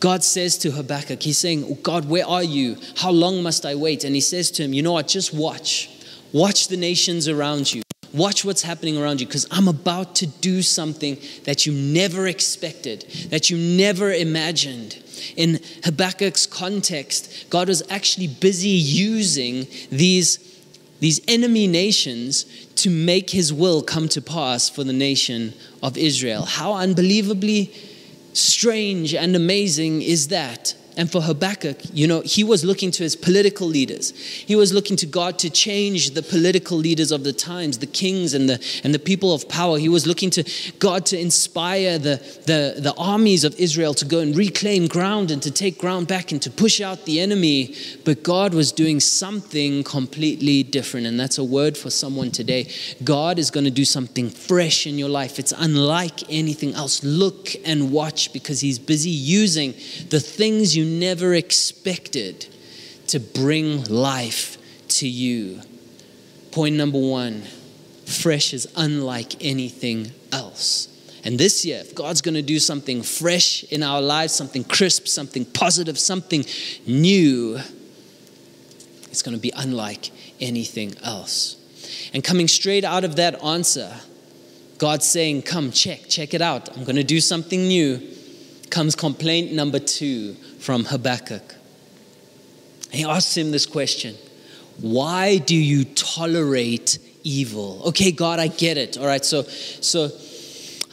God 0.01 0.25
says 0.25 0.59
to 0.59 0.73
Habakkuk, 0.73 1.23
He's 1.23 1.39
saying, 1.39 1.65
oh 1.65 1.75
God, 1.77 2.09
where 2.09 2.27
are 2.27 2.43
you? 2.43 2.77
How 2.97 3.13
long 3.13 3.43
must 3.43 3.65
I 3.65 3.77
wait? 3.77 4.03
And 4.03 4.15
He 4.15 4.21
says 4.21 4.51
to 4.53 4.65
him, 4.65 4.73
You 4.73 4.83
know 4.83 4.93
what? 4.93 5.07
Just 5.07 5.33
watch. 5.33 5.89
Watch 6.33 6.69
the 6.69 6.77
nations 6.77 7.29
around 7.29 7.73
you. 7.73 7.83
Watch 8.13 8.45
what's 8.45 8.63
happening 8.63 8.99
around 8.99 9.21
you 9.21 9.27
because 9.27 9.47
I'm 9.51 9.69
about 9.69 10.17
to 10.17 10.27
do 10.27 10.61
something 10.61 11.17
that 11.45 11.65
you 11.67 11.73
never 11.73 12.27
expected, 12.27 13.07
that 13.31 13.49
you 13.49 13.57
never 13.57 14.13
imagined. 14.13 15.03
In 15.37 15.61
Habakkuk's 15.85 16.47
context, 16.47 17.49
God 17.49 17.69
was 17.69 17.83
actually 17.89 18.29
busy 18.29 18.69
using 18.69 19.67
these, 19.91 20.39
these 21.01 21.21
enemy 21.27 21.67
nations 21.67 22.45
to 22.77 22.91
make 22.91 23.31
his 23.31 23.53
will 23.53 23.83
come 23.83 24.09
to 24.09 24.21
pass 24.21 24.69
for 24.69 24.85
the 24.85 24.93
nation 24.93 25.55
of 25.83 25.97
Israel. 25.97 26.45
How 26.45 26.75
unbelievably 26.75 27.73
strange 28.35 29.15
and 29.15 29.35
amazing 29.35 30.03
is 30.03 30.29
that? 30.29 30.75
And 30.97 31.11
for 31.11 31.23
Habakkuk, 31.23 31.79
you 31.93 32.07
know, 32.07 32.21
he 32.21 32.45
was 32.45 32.65
looking 32.65 32.91
to 32.93 33.03
his 33.03 33.17
political 33.17 33.67
leaders. 33.67 34.11
He 34.11 34.55
was 34.55 34.73
looking 34.73 34.97
to 34.97 35.07
God 35.07 35.39
to 35.39 35.49
change 35.49 36.11
the 36.11 36.23
political 36.23 36.77
leaders 36.77 37.11
of 37.11 37.25
the 37.25 37.33
times, 37.33 37.79
the 37.79 37.87
kings 37.87 38.35
and 38.35 38.49
the, 38.49 38.63
and 38.85 38.93
the 38.93 38.99
people 38.99 39.33
of 39.33 39.49
power. 39.49 39.79
He 39.79 39.89
was 39.89 40.07
looking 40.07 40.31
to 40.31 40.45
God 40.79 41.07
to 41.07 41.19
inspire 41.19 41.99
the, 41.99 42.17
the, 42.47 42.81
the 42.81 42.95
armies 42.99 43.45
of 43.45 43.55
Israel 43.59 43.95
to 43.95 44.05
go 44.05 44.21
and 44.21 44.37
reclaim 44.37 44.87
ground 44.87 45.31
and 45.31 45.43
to 45.43 45.51
take 45.51 45.79
ground 45.79 46.09
back 46.09 46.31
and 46.31 46.43
to 46.43 46.51
push 46.51 46.81
out 46.81 47.07
the 47.07 47.21
enemy. 47.21 47.75
But 48.05 48.23
God 48.23 48.53
was 48.53 48.71
doing 48.71 49.01
something 49.01 49.85
completely 49.85 50.63
different. 50.63 51.07
And 51.07 51.19
that's 51.19 51.39
a 51.39 51.45
word 51.45 51.79
for 51.79 51.89
someone 51.91 52.31
today. 52.31 52.69
God 53.03 53.39
is 53.39 53.51
going 53.51 53.65
to 53.65 53.71
do 53.71 53.85
something 53.85 54.29
fresh 54.29 54.87
in 54.87 54.99
your 54.99 55.09
life. 55.09 55.39
It's 55.39 55.53
unlike 55.57 56.31
anything 56.31 56.75
else. 56.75 57.03
Look 57.03 57.49
and 57.65 57.91
watch 57.93 58.33
because 58.33 58.61
he's 58.61 58.79
busy 58.79 59.11
using 59.11 59.73
the 60.11 60.21
things 60.21 60.77
you 60.77 60.82
you 60.83 60.99
never 60.99 61.33
expected 61.35 62.47
to 63.07 63.21
bring 63.21 63.85
life 63.85 64.59
to 64.89 65.09
you. 65.09 65.61
Point 66.51 66.77
number 66.77 66.99
one 66.99 67.43
fresh 68.05 68.53
is 68.53 68.69
unlike 68.77 69.43
anything 69.43 70.11
else. 70.33 70.89
And 71.25 71.39
this 71.39 71.65
year, 71.65 71.79
if 71.79 71.95
God's 71.95 72.21
going 72.21 72.35
to 72.35 72.43
do 72.43 72.59
something 72.59 73.03
fresh 73.03 73.63
in 73.65 73.83
our 73.83 74.03
lives, 74.03 74.33
something 74.33 74.65
crisp, 74.65 75.07
something 75.07 75.45
positive, 75.45 75.99
something 75.99 76.45
new, 76.85 77.61
it's 79.05 79.23
going 79.23 79.37
to 79.37 79.41
be 79.41 79.53
unlike 79.57 80.11
anything 80.41 80.95
else. 81.05 81.57
And 82.13 82.25
coming 82.25 82.49
straight 82.49 82.85
out 82.85 83.05
of 83.05 83.17
that 83.17 83.43
answer, 83.43 83.95
God's 84.79 85.07
saying, 85.07 85.43
Come, 85.43 85.71
check, 85.71 86.09
check 86.09 86.35
it 86.35 86.43
out. 86.43 86.77
I'm 86.77 86.83
going 86.83 86.97
to 86.97 87.05
do 87.05 87.21
something 87.21 87.69
new. 87.69 88.03
Comes 88.71 88.97
complaint 88.97 89.53
number 89.53 89.79
two 89.79 90.35
from 90.63 90.85
Habakkuk. 90.85 91.57
He 92.93 93.05
asks 93.05 93.37
him 93.37 93.51
this 93.51 93.67
question 93.67 94.15
Why 94.81 95.39
do 95.39 95.57
you 95.57 95.85
tolerate 95.85 96.99
evil? 97.25 97.83
Okay, 97.87 98.13
God, 98.13 98.39
I 98.39 98.47
get 98.47 98.77
it. 98.79 98.97
All 98.97 99.07
right, 99.07 99.25
so, 99.25 99.43
so 99.43 100.11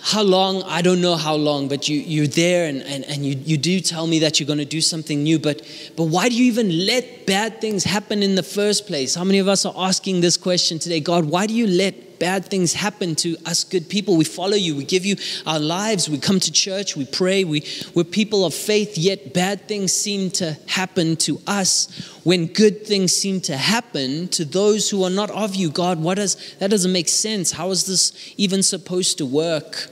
how 0.01 0.21
long 0.21 0.63
i 0.63 0.81
don't 0.81 1.01
know 1.01 1.17
how 1.17 1.35
long 1.35 1.67
but 1.67 1.89
you, 1.89 1.99
you're 1.99 2.25
there 2.25 2.69
and, 2.69 2.81
and, 2.83 3.03
and 3.03 3.25
you, 3.25 3.35
you 3.43 3.57
do 3.57 3.81
tell 3.81 4.07
me 4.07 4.19
that 4.19 4.39
you're 4.39 4.47
going 4.47 4.57
to 4.57 4.63
do 4.63 4.79
something 4.79 5.23
new 5.23 5.37
but, 5.37 5.61
but 5.97 6.05
why 6.05 6.29
do 6.29 6.35
you 6.35 6.45
even 6.45 6.85
let 6.85 7.25
bad 7.27 7.59
things 7.59 7.83
happen 7.83 8.23
in 8.23 8.35
the 8.35 8.41
first 8.41 8.87
place 8.87 9.13
how 9.13 9.25
many 9.25 9.39
of 9.39 9.49
us 9.49 9.65
are 9.65 9.73
asking 9.75 10.21
this 10.21 10.37
question 10.37 10.79
today 10.79 11.01
god 11.01 11.25
why 11.25 11.45
do 11.45 11.53
you 11.53 11.67
let 11.67 11.93
bad 12.19 12.45
things 12.45 12.73
happen 12.73 13.15
to 13.15 13.37
us 13.45 13.63
good 13.63 13.89
people 13.89 14.17
we 14.17 14.23
follow 14.23 14.55
you 14.55 14.75
we 14.75 14.83
give 14.83 15.05
you 15.05 15.15
our 15.45 15.59
lives 15.59 16.09
we 16.09 16.17
come 16.17 16.39
to 16.39 16.51
church 16.51 16.95
we 16.95 17.05
pray 17.05 17.43
we, 17.43 17.65
we're 17.95 18.03
people 18.03 18.45
of 18.45 18.53
faith 18.53 18.97
yet 18.97 19.33
bad 19.33 19.67
things 19.67 19.93
seem 19.93 20.29
to 20.29 20.55
happen 20.67 21.15
to 21.15 21.39
us 21.47 22.19
when 22.23 22.45
good 22.47 22.85
things 22.85 23.15
seem 23.15 23.39
to 23.39 23.55
happen 23.55 24.27
to 24.27 24.43
those 24.43 24.89
who 24.89 25.03
are 25.03 25.09
not 25.09 25.29
of 25.31 25.55
you 25.55 25.69
god 25.69 25.99
what 25.99 26.15
does 26.15 26.55
that 26.59 26.69
doesn't 26.69 26.91
make 26.93 27.07
sense 27.07 27.51
how 27.51 27.69
is 27.69 27.85
this 27.85 28.33
even 28.37 28.61
supposed 28.61 29.17
to 29.17 29.25
work 29.25 29.89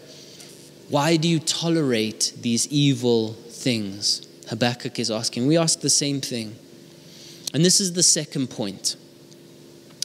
why 0.89 1.17
do 1.17 1.27
you 1.27 1.39
tolerate 1.39 2.33
these 2.39 2.67
evil 2.69 3.33
things? 3.33 4.25
Habakkuk 4.47 4.99
is 4.99 5.11
asking. 5.11 5.47
We 5.47 5.57
ask 5.57 5.81
the 5.81 5.89
same 5.89 6.21
thing. 6.21 6.55
And 7.53 7.65
this 7.65 7.81
is 7.81 7.93
the 7.93 8.03
second 8.03 8.49
point. 8.49 8.95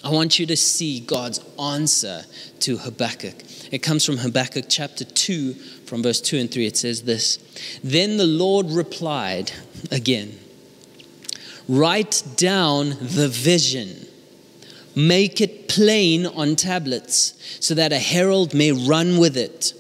I 0.05 0.11
want 0.11 0.39
you 0.39 0.47
to 0.47 0.57
see 0.57 1.01
God's 1.01 1.41
answer 1.61 2.25
to 2.61 2.77
Habakkuk. 2.79 3.35
It 3.71 3.79
comes 3.79 4.05
from 4.05 4.17
Habakkuk 4.17 4.65
chapter 4.69 5.05
2, 5.05 5.55
from 5.55 6.03
verse 6.03 6.21
2 6.21 6.39
and 6.39 6.51
3. 6.51 6.67
It 6.67 6.77
says 6.77 7.03
this 7.03 7.39
Then 7.85 8.17
the 8.17 8.27
Lord 8.27 8.71
replied 8.71 9.53
again, 9.91 10.39
Write 11.69 12.25
down 12.37 12.91
the 13.01 13.29
vision, 13.29 14.07
make 14.97 15.41
it 15.41 15.69
plain 15.69 16.27
on 16.27 16.57
tablets, 16.57 17.35
so 17.61 17.75
that 17.75 17.93
a 17.93 17.99
herald 17.99 18.55
may 18.55 18.73
run 18.73 19.19
with 19.19 19.37
it. 19.37 19.75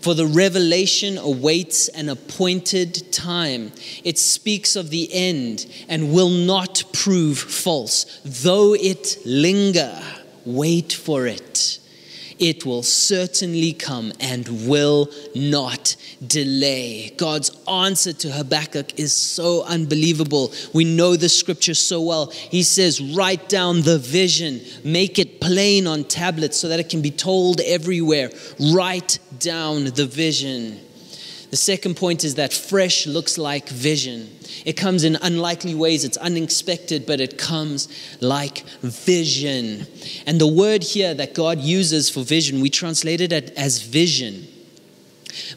For 0.00 0.14
the 0.14 0.26
revelation 0.26 1.18
awaits 1.18 1.88
an 1.88 2.08
appointed 2.08 3.12
time. 3.12 3.72
It 4.02 4.18
speaks 4.18 4.74
of 4.74 4.90
the 4.90 5.12
end 5.12 5.66
and 5.88 6.12
will 6.12 6.30
not 6.30 6.84
prove 6.92 7.38
false. 7.38 8.20
Though 8.24 8.74
it 8.74 9.18
linger, 9.24 10.02
wait 10.44 10.92
for 10.92 11.26
it 11.26 11.80
it 12.40 12.64
will 12.64 12.82
certainly 12.82 13.72
come 13.72 14.12
and 14.18 14.66
will 14.66 15.10
not 15.34 15.94
delay. 16.26 17.10
God's 17.16 17.50
answer 17.66 18.12
to 18.12 18.30
Habakkuk 18.30 18.98
is 18.98 19.12
so 19.12 19.64
unbelievable. 19.64 20.52
We 20.72 20.84
know 20.84 21.16
the 21.16 21.28
scripture 21.28 21.74
so 21.74 22.00
well. 22.02 22.26
He 22.30 22.62
says, 22.62 23.00
Write 23.00 23.48
down 23.48 23.82
the 23.82 23.98
vision, 23.98 24.60
make 24.84 25.18
it 25.18 25.40
plain 25.40 25.86
on 25.86 26.04
tablets 26.04 26.56
so 26.56 26.68
that 26.68 26.80
it 26.80 26.88
can 26.88 27.02
be 27.02 27.10
told 27.10 27.60
everywhere. 27.60 28.30
Write 28.72 29.18
down 29.38 29.84
the 29.84 30.06
vision. 30.06 30.78
The 31.50 31.56
second 31.56 31.96
point 31.96 32.22
is 32.22 32.36
that 32.36 32.52
fresh 32.52 33.08
looks 33.08 33.36
like 33.36 33.68
vision. 33.68 34.30
It 34.64 34.74
comes 34.74 35.02
in 35.02 35.16
unlikely 35.16 35.74
ways, 35.74 36.04
it's 36.04 36.16
unexpected, 36.18 37.06
but 37.06 37.20
it 37.20 37.38
comes 37.38 37.88
like 38.20 38.64
vision. 38.82 39.86
And 40.26 40.40
the 40.40 40.46
word 40.46 40.82
here 40.82 41.12
that 41.14 41.34
God 41.34 41.58
uses 41.58 42.08
for 42.08 42.22
vision, 42.22 42.60
we 42.60 42.70
translate 42.70 43.20
it 43.20 43.32
as 43.32 43.82
vision. 43.82 44.46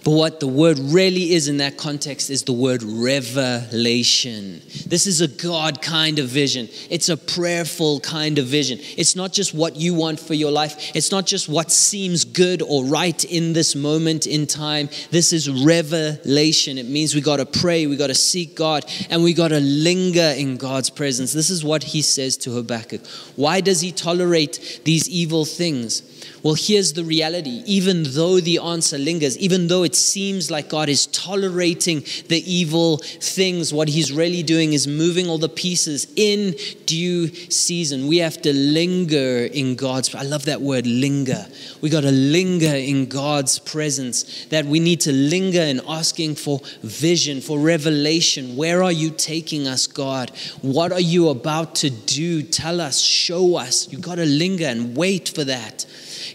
But 0.04 0.12
what 0.12 0.40
the 0.40 0.48
word 0.48 0.80
really 0.80 1.34
is 1.34 1.48
in 1.48 1.58
that 1.58 1.78
context 1.78 2.30
is 2.30 2.44
the 2.44 2.54
word 2.54 2.84
revelation. 2.84 4.62
This 4.86 5.08
is 5.08 5.22
a 5.22 5.28
God 5.28 5.82
kind 5.82 6.20
of 6.20 6.28
vision. 6.28 6.70
It's 6.90 7.10
a 7.10 7.18
prayerful 7.18 8.00
kind 8.02 8.38
of 8.40 8.46
vision. 8.46 8.80
It's 8.98 9.16
not 9.16 9.32
just 9.34 9.54
what 9.54 9.76
you 9.76 9.94
want 9.94 10.20
for 10.20 10.34
your 10.34 10.52
life, 10.52 10.96
it's 10.96 11.12
not 11.12 11.26
just 11.26 11.50
what 11.50 11.72
seems 11.72 12.26
good 12.26 12.62
or 12.62 12.86
right 12.86 13.24
in 13.26 13.54
this 13.54 13.76
moment 13.76 14.28
in 14.28 14.48
time. 14.48 14.90
This 15.12 15.34
is 15.34 15.50
revelation. 15.50 16.78
It 16.78 16.88
means 16.88 17.16
we 17.16 17.22
got 17.22 17.38
to 17.38 17.46
pray, 17.46 17.88
we 17.88 17.96
got 17.96 18.08
to 18.08 18.16
seek 18.16 18.56
God, 18.56 18.86
and 19.10 19.24
we 19.24 19.34
got 19.34 19.50
to 19.50 19.60
linger 19.60 20.34
in 20.38 20.58
God's 20.58 20.90
presence. 20.90 21.34
This 21.34 21.50
is 21.50 21.64
what 21.64 21.84
he 21.84 22.02
says 22.02 22.38
to 22.38 22.52
Habakkuk. 22.52 23.06
Why 23.36 23.62
does 23.62 23.82
he 23.82 23.92
tolerate 23.92 24.82
these 24.84 25.10
evil 25.10 25.46
things? 25.46 26.02
Well, 26.44 26.56
here's 26.56 26.94
the 26.94 27.04
reality. 27.04 27.64
Even 27.66 28.04
though 28.04 28.40
the 28.40 28.60
answer 28.60 28.98
lingers, 28.98 29.38
even 29.38 29.68
though 29.68 29.84
it 29.84 29.96
seems 29.96 30.52
like 30.52 30.70
God 30.70 30.90
is 30.90 31.08
tolerating 31.08 32.02
the 32.28 32.44
evil 32.46 32.98
things, 32.98 33.74
what 33.74 33.88
He's 33.88 34.12
really 34.12 34.44
doing 34.44 34.74
is 34.74 34.88
moving 34.88 35.30
all 35.30 35.38
the 35.38 35.50
pieces 35.50 36.08
in 36.16 36.56
due 36.86 37.28
season. 37.28 38.08
We 38.08 38.18
have 38.18 38.42
to 38.42 38.54
linger 38.54 39.46
in 39.46 39.76
God's. 39.76 40.14
I 40.14 40.24
love 40.24 40.46
that 40.46 40.62
word, 40.62 40.86
linger. 40.86 41.46
We 41.82 41.90
got 41.90 42.02
to 42.02 42.12
linger 42.12 42.76
in 42.76 43.06
God's 43.06 43.60
presence. 43.60 44.46
That 44.46 44.66
we 44.66 44.80
need 44.80 45.02
to 45.02 45.12
linger 45.12 45.62
in 45.62 45.82
asking 45.88 46.36
for 46.36 46.60
vision, 46.82 47.42
for 47.42 47.58
revelation. 47.60 48.56
Where 48.56 48.84
are 48.84 48.92
you 48.92 49.12
taking 49.12 49.68
us, 49.68 49.88
God? 49.88 50.32
What 50.62 50.92
are 50.92 51.00
you 51.00 51.30
about 51.30 51.76
to 51.76 51.90
do? 51.90 52.44
Tell 52.44 52.82
us, 52.82 53.00
show 53.00 53.56
us. 53.56 53.92
You 53.92 53.98
got 53.98 54.16
to 54.16 54.26
linger 54.26 54.66
and 54.66 54.96
wait 54.96 55.30
for 55.30 55.44
that. 55.46 55.86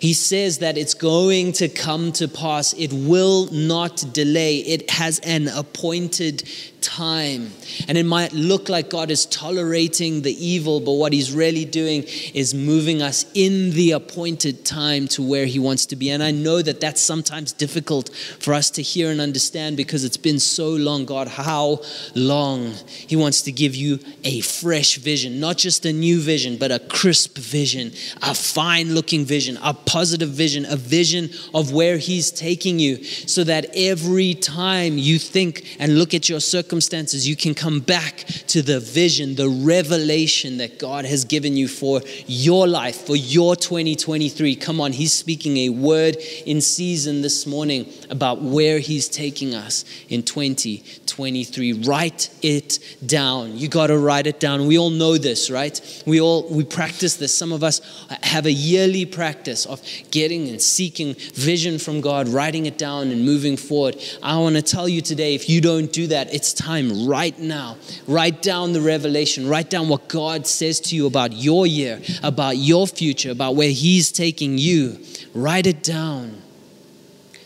He 0.01 0.13
says 0.13 0.59
that 0.59 0.79
it's 0.79 0.95
going 0.95 1.53
to 1.55 1.69
come 1.69 2.13
to 2.13 2.29
pass. 2.29 2.73
It 2.75 2.93
will 2.93 3.49
not 3.53 4.05
delay. 4.13 4.59
It 4.59 4.91
has 4.91 5.19
an 5.21 5.49
appointed 5.49 6.49
time. 6.81 7.51
And 7.89 7.99
it 7.99 8.05
might 8.05 8.33
look 8.33 8.69
like 8.69 8.91
God 8.91 9.11
is 9.11 9.27
tolerating 9.27 10.23
the 10.23 10.33
evil, 10.33 10.81
but 10.81 10.93
what 10.93 11.13
He's 11.13 11.33
really 11.33 11.65
doing 11.65 12.05
is 12.35 12.55
moving 12.55 13.03
us 13.03 13.27
in 13.35 13.71
the 13.71 13.93
appointed 13.93 14.65
time 14.65 15.09
to 15.09 15.23
where 15.23 15.47
He 15.47 15.59
wants 15.59 15.87
to 15.87 15.97
be. 15.97 16.11
And 16.11 16.23
I 16.23 16.31
know 16.31 16.63
that 16.63 16.81
that's 16.81 17.01
sometimes 17.01 17.53
difficult 17.53 18.15
for 18.41 18.55
us 18.55 18.71
to 18.71 18.83
hear 18.83 19.11
and 19.11 19.21
understand 19.21 19.77
because 19.77 20.05
it's 20.05 20.17
been 20.17 20.39
so 20.39 20.71
long. 20.71 21.05
God, 21.05 21.29
how 21.29 21.83
long? 22.15 22.73
He 22.87 23.17
wants 23.17 23.43
to 23.43 23.53
give 23.53 23.75
you 23.75 23.99
a 24.25 24.41
fresh 24.41 24.97
vision, 24.97 25.41
not 25.41 25.59
just 25.59 25.85
a 25.85 25.93
new 25.93 26.21
vision, 26.21 26.57
but 26.57 26.71
a 26.71 26.79
crisp 26.79 27.39
vision, 27.39 27.93
a 28.23 28.35
fine 28.35 28.95
looking 28.95 29.25
vision, 29.25 29.59
a 29.63 29.75
positive 29.89 30.29
vision, 30.29 30.67
a 30.67 30.77
vision 30.77 31.31
of 31.55 31.73
where 31.73 31.97
He's 31.97 32.31
taking 32.31 32.79
you, 32.79 33.03
so 33.03 33.43
that 33.45 33.67
every 33.75 34.35
time 34.35 34.99
you 34.99 35.19
think 35.19 35.77
and 35.79 35.99
look 35.99 36.13
at 36.13 36.29
your 36.29 36.41
circumstances, 36.41 37.27
you 37.27 37.35
can 37.35 37.55
come 37.55 37.81
back 37.81 38.19
to 38.49 38.61
the 38.61 38.81
vision, 38.81 39.35
the 39.35 39.49
revelation 39.49 40.59
that 40.59 40.79
God 40.79 41.07
has 41.07 41.25
given 41.25 41.57
you 41.57 41.69
for 41.69 42.03
your 42.27 42.69
life, 42.69 43.07
for 43.07 43.17
your 43.17 43.57
2023. 43.57 44.57
Come 44.57 44.81
on, 44.81 44.93
He's 44.93 45.13
speaking 45.15 45.57
a 45.57 45.69
word 45.71 46.17
in 46.45 46.61
season 46.61 47.23
this 47.23 47.47
morning 47.47 47.91
about 48.11 48.43
where 48.43 48.79
He's 48.79 49.09
taking 49.09 49.55
us 49.55 49.87
in 50.11 50.23
2023. 50.23 51.73
Write 51.85 52.29
it 52.43 52.79
down. 53.07 53.57
You 53.57 53.69
got 53.69 53.87
to 53.87 53.97
write 53.97 54.27
it 54.27 54.39
down. 54.39 54.67
We 54.67 54.79
all 54.79 54.91
know 54.91 55.17
this, 55.17 55.51
right? 55.51 56.03
We 56.07 56.21
all 56.21 56.47
we 56.51 56.65
practice 56.65 57.17
this. 57.17 57.35
Some 57.35 57.53
of 57.53 57.65
us 57.65 57.81
have 58.23 58.45
a 58.45 58.53
yearly 58.53 59.07
practice 59.07 59.65
of 59.65 59.78
getting 60.11 60.49
and 60.49 60.61
seeking 60.61 61.15
vision 61.35 61.79
from 61.79 62.01
God, 62.01 62.29
writing 62.29 62.67
it 62.67 62.79
down 62.79 63.11
and 63.11 63.25
moving 63.25 63.57
forward. 63.57 63.97
I 64.23 64.39
want 64.39 64.57
to 64.57 64.63
tell 64.63 64.89
you 64.89 65.01
today 65.01 65.35
if 65.35 65.49
you 65.49 65.61
don't 65.61 65.93
do 65.93 66.09
that, 66.09 66.33
it's 66.35 66.53
time 66.53 67.07
right 67.07 67.39
now. 67.39 67.77
Write 68.07 68.43
down 68.43 68.73
the 68.73 68.81
revelation, 68.81 69.49
write 69.49 69.71
down 69.71 69.89
what 69.89 70.09
God 70.09 70.47
says 70.47 70.81
to 70.81 70.97
you 70.97 71.07
about 71.07 71.33
your 71.33 71.67
year, 71.67 72.01
about 72.23 72.57
your 72.57 72.87
future, 72.87 73.31
about 73.31 73.57
where 73.57 73.71
He's 73.71 74.13
taking 74.13 74.59
you. 74.59 74.99
Write 75.35 75.67
it 75.67 75.83
down 75.83 76.43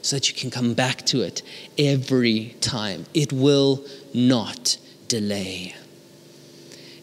so 0.02 0.16
that 0.16 0.28
you 0.28 0.34
can 0.34 0.50
come 0.50 0.74
back 0.74 1.06
to 1.06 1.22
it 1.22 1.42
every 1.78 2.56
time. 2.60 3.06
It 3.14 3.32
will 3.32 3.84
not 4.12 4.76
delay. 5.08 5.74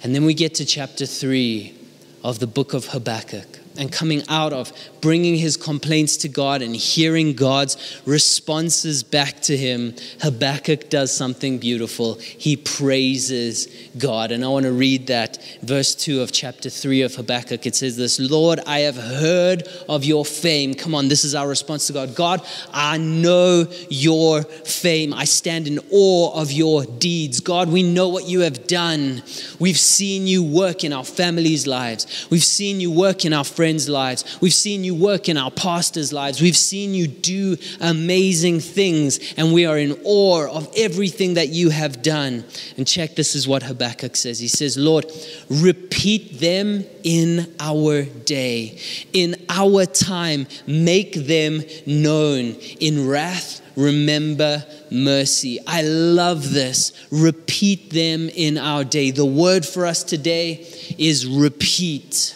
And 0.04 0.14
then 0.14 0.26
we 0.26 0.34
get 0.34 0.56
to 0.56 0.66
chapter 0.66 1.06
3 1.06 1.76
of 2.24 2.40
the 2.40 2.48
book 2.48 2.74
of 2.74 2.88
Habakkuk 2.88 3.60
and 3.80 3.92
coming 3.92 4.22
out 4.30 4.54
of 4.54 4.72
bringing 5.02 5.36
his 5.36 5.58
complaints 5.58 6.18
to 6.18 6.28
God 6.28 6.62
and 6.62 6.76
hearing 6.76 7.34
God's 7.34 8.02
responses 8.06 9.04
back 9.04 9.40
to 9.42 9.56
him, 9.56 9.96
Habakkuk 10.22 10.90
does 10.90 11.16
something 11.16 11.58
beautiful. 11.58 12.16
He 12.16 12.58
praises 12.58 13.68
God. 13.98 14.32
And 14.32 14.44
I 14.44 14.48
want 14.50 14.66
to 14.66 14.72
read 14.72 15.08
that 15.08 15.38
verse 15.62 15.96
2 15.96 16.22
of 16.22 16.32
chapter 16.32 16.70
3 16.70 17.04
of 17.04 17.16
Habakkuk. 17.16 17.66
It 17.66 17.76
says 17.76 17.98
this 17.98 18.20
Lord, 18.20 18.60
I 18.66 18.80
have 18.80 18.98
heard 18.98 19.68
of 19.88 20.04
your 20.04 20.26
fame. 20.26 20.74
Come 20.74 20.94
on, 20.94 21.08
this 21.08 21.24
is 21.24 21.36
our 21.36 21.48
response 21.48 21.88
to 21.88 21.94
God. 21.94 22.16
God, 22.16 22.46
I 22.74 22.98
know 22.98 23.66
your 23.90 24.44
fame. 24.44 25.14
I 25.14 25.26
stand 25.26 25.68
in 25.68 25.80
awe 25.92 26.34
of 26.40 26.52
your 26.52 26.86
deeds. 26.86 27.40
God, 27.40 27.70
we 27.70 27.84
know 27.84 28.10
what 28.10 28.28
you 28.28 28.42
have 28.42 28.68
done. 28.68 29.24
We've 29.60 29.80
seen 29.80 30.28
you 30.28 30.44
work 30.44 30.84
in 30.84 30.94
our 30.94 31.06
families' 31.06 31.68
lives, 31.68 32.28
we've 32.30 32.44
seen 32.44 32.82
you 32.82 32.92
work 32.92 33.26
in 33.26 33.34
our 33.34 33.44
friends' 33.44 33.69
friends' 33.70 33.88
lives. 33.88 34.40
We've 34.42 34.52
seen 34.52 34.84
you 34.84 34.96
work 34.96 35.30
in 35.30 35.38
our 35.38 35.52
pastors' 35.52 36.12
lives. 36.12 36.42
We've 36.42 36.58
seen 36.58 36.96
you 36.96 37.06
do 37.06 37.56
amazing 37.80 38.62
things, 38.62 39.20
and 39.38 39.54
we 39.54 39.68
are 39.68 39.78
in 39.78 39.96
awe 40.04 40.50
of 40.50 40.68
everything 40.76 41.36
that 41.36 41.50
you 41.50 41.70
have 41.70 42.02
done. 42.02 42.46
And 42.78 42.88
check 42.88 43.16
this 43.16 43.36
is 43.36 43.48
what 43.48 43.62
Habakkuk 43.62 44.16
says. 44.16 44.40
He 44.40 44.48
says, 44.48 44.76
Lord, 44.76 45.06
repeat 45.52 46.40
them 46.40 46.84
in 47.04 47.54
our 47.60 48.06
day, 48.06 48.80
in 49.14 49.36
our 49.50 49.86
time, 49.86 50.48
make 50.66 51.14
them 51.14 51.62
known. 51.86 52.56
In 52.80 53.08
wrath, 53.08 53.62
remember 53.76 54.66
mercy. 54.90 55.60
I 55.68 55.84
love 55.84 56.52
this. 56.54 56.92
Repeat 57.12 57.92
them 57.92 58.30
in 58.30 58.58
our 58.58 58.84
day. 58.84 59.12
The 59.12 59.26
word 59.26 59.64
for 59.64 59.86
us 59.86 60.04
today 60.04 60.66
is 60.98 61.28
repeat. 61.28 62.36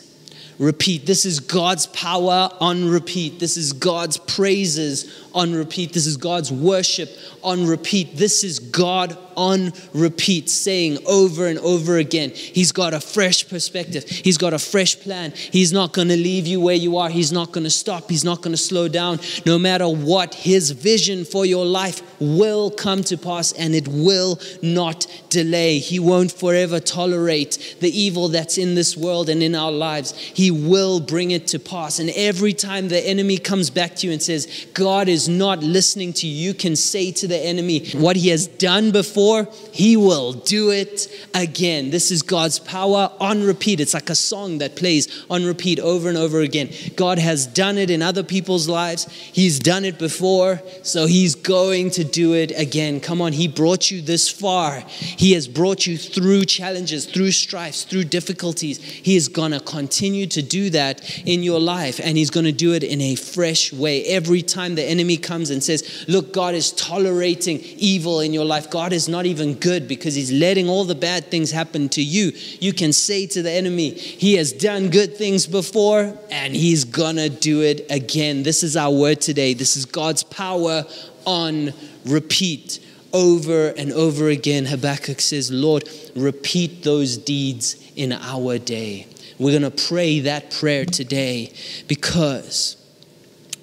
Repeat. 0.59 1.05
This 1.05 1.25
is 1.25 1.39
God's 1.39 1.87
power 1.87 2.49
on 2.59 2.89
repeat. 2.89 3.39
This 3.39 3.57
is 3.57 3.73
God's 3.73 4.17
praises 4.17 5.22
on 5.33 5.53
repeat. 5.53 5.93
This 5.93 6.05
is 6.07 6.17
God's 6.17 6.51
worship 6.51 7.09
on 7.43 7.67
repeat. 7.67 8.15
This 8.15 8.43
is 8.43 8.59
God 8.59 9.17
on 9.35 9.73
repeat, 9.93 10.49
saying 10.49 10.99
over 11.07 11.47
and 11.47 11.59
over 11.59 11.97
again, 11.97 12.31
He's 12.31 12.71
got 12.71 12.93
a 12.93 12.99
fresh 12.99 13.47
perspective. 13.47 14.07
He's 14.07 14.37
got 14.37 14.53
a 14.53 14.59
fresh 14.59 14.99
plan. 14.99 15.31
He's 15.31 15.73
not 15.73 15.93
going 15.93 16.07
to 16.09 16.17
leave 16.17 16.47
you 16.47 16.61
where 16.61 16.75
you 16.75 16.97
are. 16.97 17.09
He's 17.09 17.31
not 17.31 17.51
going 17.51 17.63
to 17.63 17.69
stop. 17.69 18.09
He's 18.09 18.23
not 18.23 18.41
going 18.41 18.53
to 18.53 18.61
slow 18.61 18.87
down. 18.87 19.19
No 19.45 19.57
matter 19.57 19.87
what, 19.87 20.35
His 20.35 20.71
vision 20.71 21.25
for 21.25 21.45
your 21.45 21.65
life 21.65 22.01
will 22.19 22.71
come 22.71 23.03
to 23.03 23.17
pass 23.17 23.51
and 23.53 23.75
it 23.75 23.87
will 23.87 24.39
not 24.61 25.07
delay. 25.29 25.79
He 25.79 25.99
won't 25.99 26.31
forever 26.31 26.79
tolerate 26.79 27.77
the 27.79 27.89
evil 27.89 28.29
that's 28.29 28.57
in 28.57 28.75
this 28.75 28.95
world 28.95 29.29
and 29.29 29.43
in 29.43 29.55
our 29.55 29.71
lives. 29.71 30.17
He 30.17 30.51
will 30.51 30.99
bring 30.99 31.31
it 31.31 31.47
to 31.47 31.59
pass. 31.59 31.99
And 31.99 32.09
every 32.11 32.53
time 32.53 32.87
the 32.87 33.05
enemy 33.05 33.37
comes 33.37 33.69
back 33.69 33.95
to 33.97 34.07
you 34.07 34.13
and 34.13 34.21
says, 34.21 34.67
God 34.73 35.07
is 35.07 35.22
not 35.27 35.59
listening 35.63 36.13
to 36.13 36.27
you, 36.27 36.33
you 36.49 36.53
can 36.53 36.75
say 36.75 37.11
to 37.11 37.27
the 37.27 37.37
enemy, 37.37 37.89
What 37.91 38.15
he 38.15 38.29
has 38.29 38.47
done 38.47 38.91
before, 38.91 39.47
he 39.71 39.97
will 39.97 40.33
do 40.33 40.71
it 40.71 41.07
again. 41.33 41.89
This 41.89 42.11
is 42.11 42.21
God's 42.21 42.59
power 42.59 43.11
on 43.19 43.43
repeat. 43.43 43.79
It's 43.79 43.93
like 43.93 44.09
a 44.09 44.15
song 44.15 44.59
that 44.59 44.75
plays 44.75 45.25
on 45.29 45.45
repeat 45.45 45.79
over 45.79 46.09
and 46.09 46.17
over 46.17 46.41
again. 46.41 46.69
God 46.95 47.19
has 47.19 47.47
done 47.47 47.77
it 47.77 47.89
in 47.89 48.01
other 48.01 48.23
people's 48.23 48.67
lives, 48.67 49.07
He's 49.11 49.59
done 49.59 49.85
it 49.85 49.97
before, 49.97 50.61
so 50.83 51.05
He's 51.05 51.35
going 51.35 51.89
to 51.91 52.03
do 52.03 52.33
it 52.33 52.51
again. 52.57 52.99
Come 52.99 53.21
on, 53.21 53.33
He 53.33 53.47
brought 53.47 53.91
you 53.91 54.01
this 54.01 54.29
far. 54.29 54.83
He 54.87 55.33
has 55.33 55.47
brought 55.47 55.87
you 55.87 55.97
through 55.97 56.45
challenges, 56.45 57.05
through 57.05 57.31
strifes, 57.31 57.83
through 57.83 58.05
difficulties. 58.05 58.81
He 58.81 59.15
is 59.15 59.27
going 59.27 59.51
to 59.51 59.59
continue 59.59 60.27
to 60.27 60.41
do 60.41 60.69
that 60.71 61.01
in 61.25 61.43
your 61.43 61.59
life, 61.59 61.99
and 62.03 62.17
He's 62.17 62.29
going 62.29 62.45
to 62.45 62.51
do 62.51 62.73
it 62.73 62.83
in 62.83 63.01
a 63.01 63.15
fresh 63.15 63.73
way. 63.73 64.03
Every 64.05 64.41
time 64.41 64.75
the 64.75 64.83
enemy 64.83 65.12
comes 65.17 65.49
and 65.49 65.63
says, 65.63 66.05
Look, 66.07 66.33
God 66.33 66.55
is 66.55 66.71
tolerating 66.71 67.59
evil 67.59 68.19
in 68.19 68.33
your 68.33 68.45
life. 68.45 68.69
God 68.69 68.93
is 68.93 69.07
not 69.07 69.25
even 69.25 69.55
good 69.55 69.87
because 69.87 70.15
He's 70.15 70.31
letting 70.31 70.69
all 70.69 70.83
the 70.83 70.95
bad 70.95 71.31
things 71.31 71.51
happen 71.51 71.89
to 71.89 72.01
you. 72.01 72.31
You 72.59 72.73
can 72.73 72.93
say 72.93 73.27
to 73.27 73.41
the 73.41 73.51
enemy, 73.51 73.91
He 73.91 74.35
has 74.35 74.51
done 74.51 74.89
good 74.89 75.17
things 75.17 75.47
before 75.47 76.17
and 76.31 76.55
He's 76.55 76.85
gonna 76.85 77.29
do 77.29 77.61
it 77.61 77.85
again. 77.89 78.43
This 78.43 78.63
is 78.63 78.77
our 78.77 78.91
word 78.91 79.21
today. 79.21 79.53
This 79.53 79.75
is 79.75 79.85
God's 79.85 80.23
power 80.23 80.85
on 81.25 81.73
repeat. 82.05 82.79
Over 83.13 83.67
and 83.67 83.91
over 83.91 84.29
again, 84.29 84.65
Habakkuk 84.65 85.21
says, 85.21 85.51
Lord, 85.51 85.87
repeat 86.15 86.81
those 86.81 87.15
deeds 87.15 87.75
in 87.95 88.11
our 88.11 88.57
day. 88.57 89.05
We're 89.37 89.59
going 89.59 89.71
to 89.71 89.87
pray 89.87 90.21
that 90.21 90.51
prayer 90.51 90.85
today 90.85 91.53
because 91.87 92.77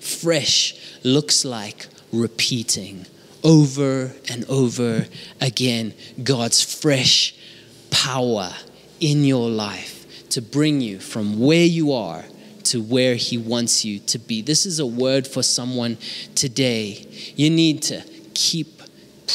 fresh 0.00 0.74
looks 1.04 1.44
like 1.44 1.86
repeating 2.12 3.06
over 3.42 4.12
and 4.28 4.44
over 4.48 5.06
again 5.40 5.94
God's 6.22 6.62
fresh 6.62 7.34
power 7.90 8.50
in 9.00 9.24
your 9.24 9.48
life 9.48 10.28
to 10.30 10.42
bring 10.42 10.80
you 10.80 11.00
from 11.00 11.38
where 11.38 11.64
you 11.64 11.92
are 11.92 12.24
to 12.70 12.80
where 12.80 13.16
He 13.16 13.36
wants 13.36 13.84
you 13.84 13.98
to 13.98 14.18
be. 14.18 14.42
This 14.42 14.64
is 14.64 14.78
a 14.78 14.86
word 14.86 15.26
for 15.26 15.42
someone 15.42 15.98
today. 16.36 17.04
You 17.34 17.50
need 17.50 17.82
to 17.84 18.02
keep 18.34 18.80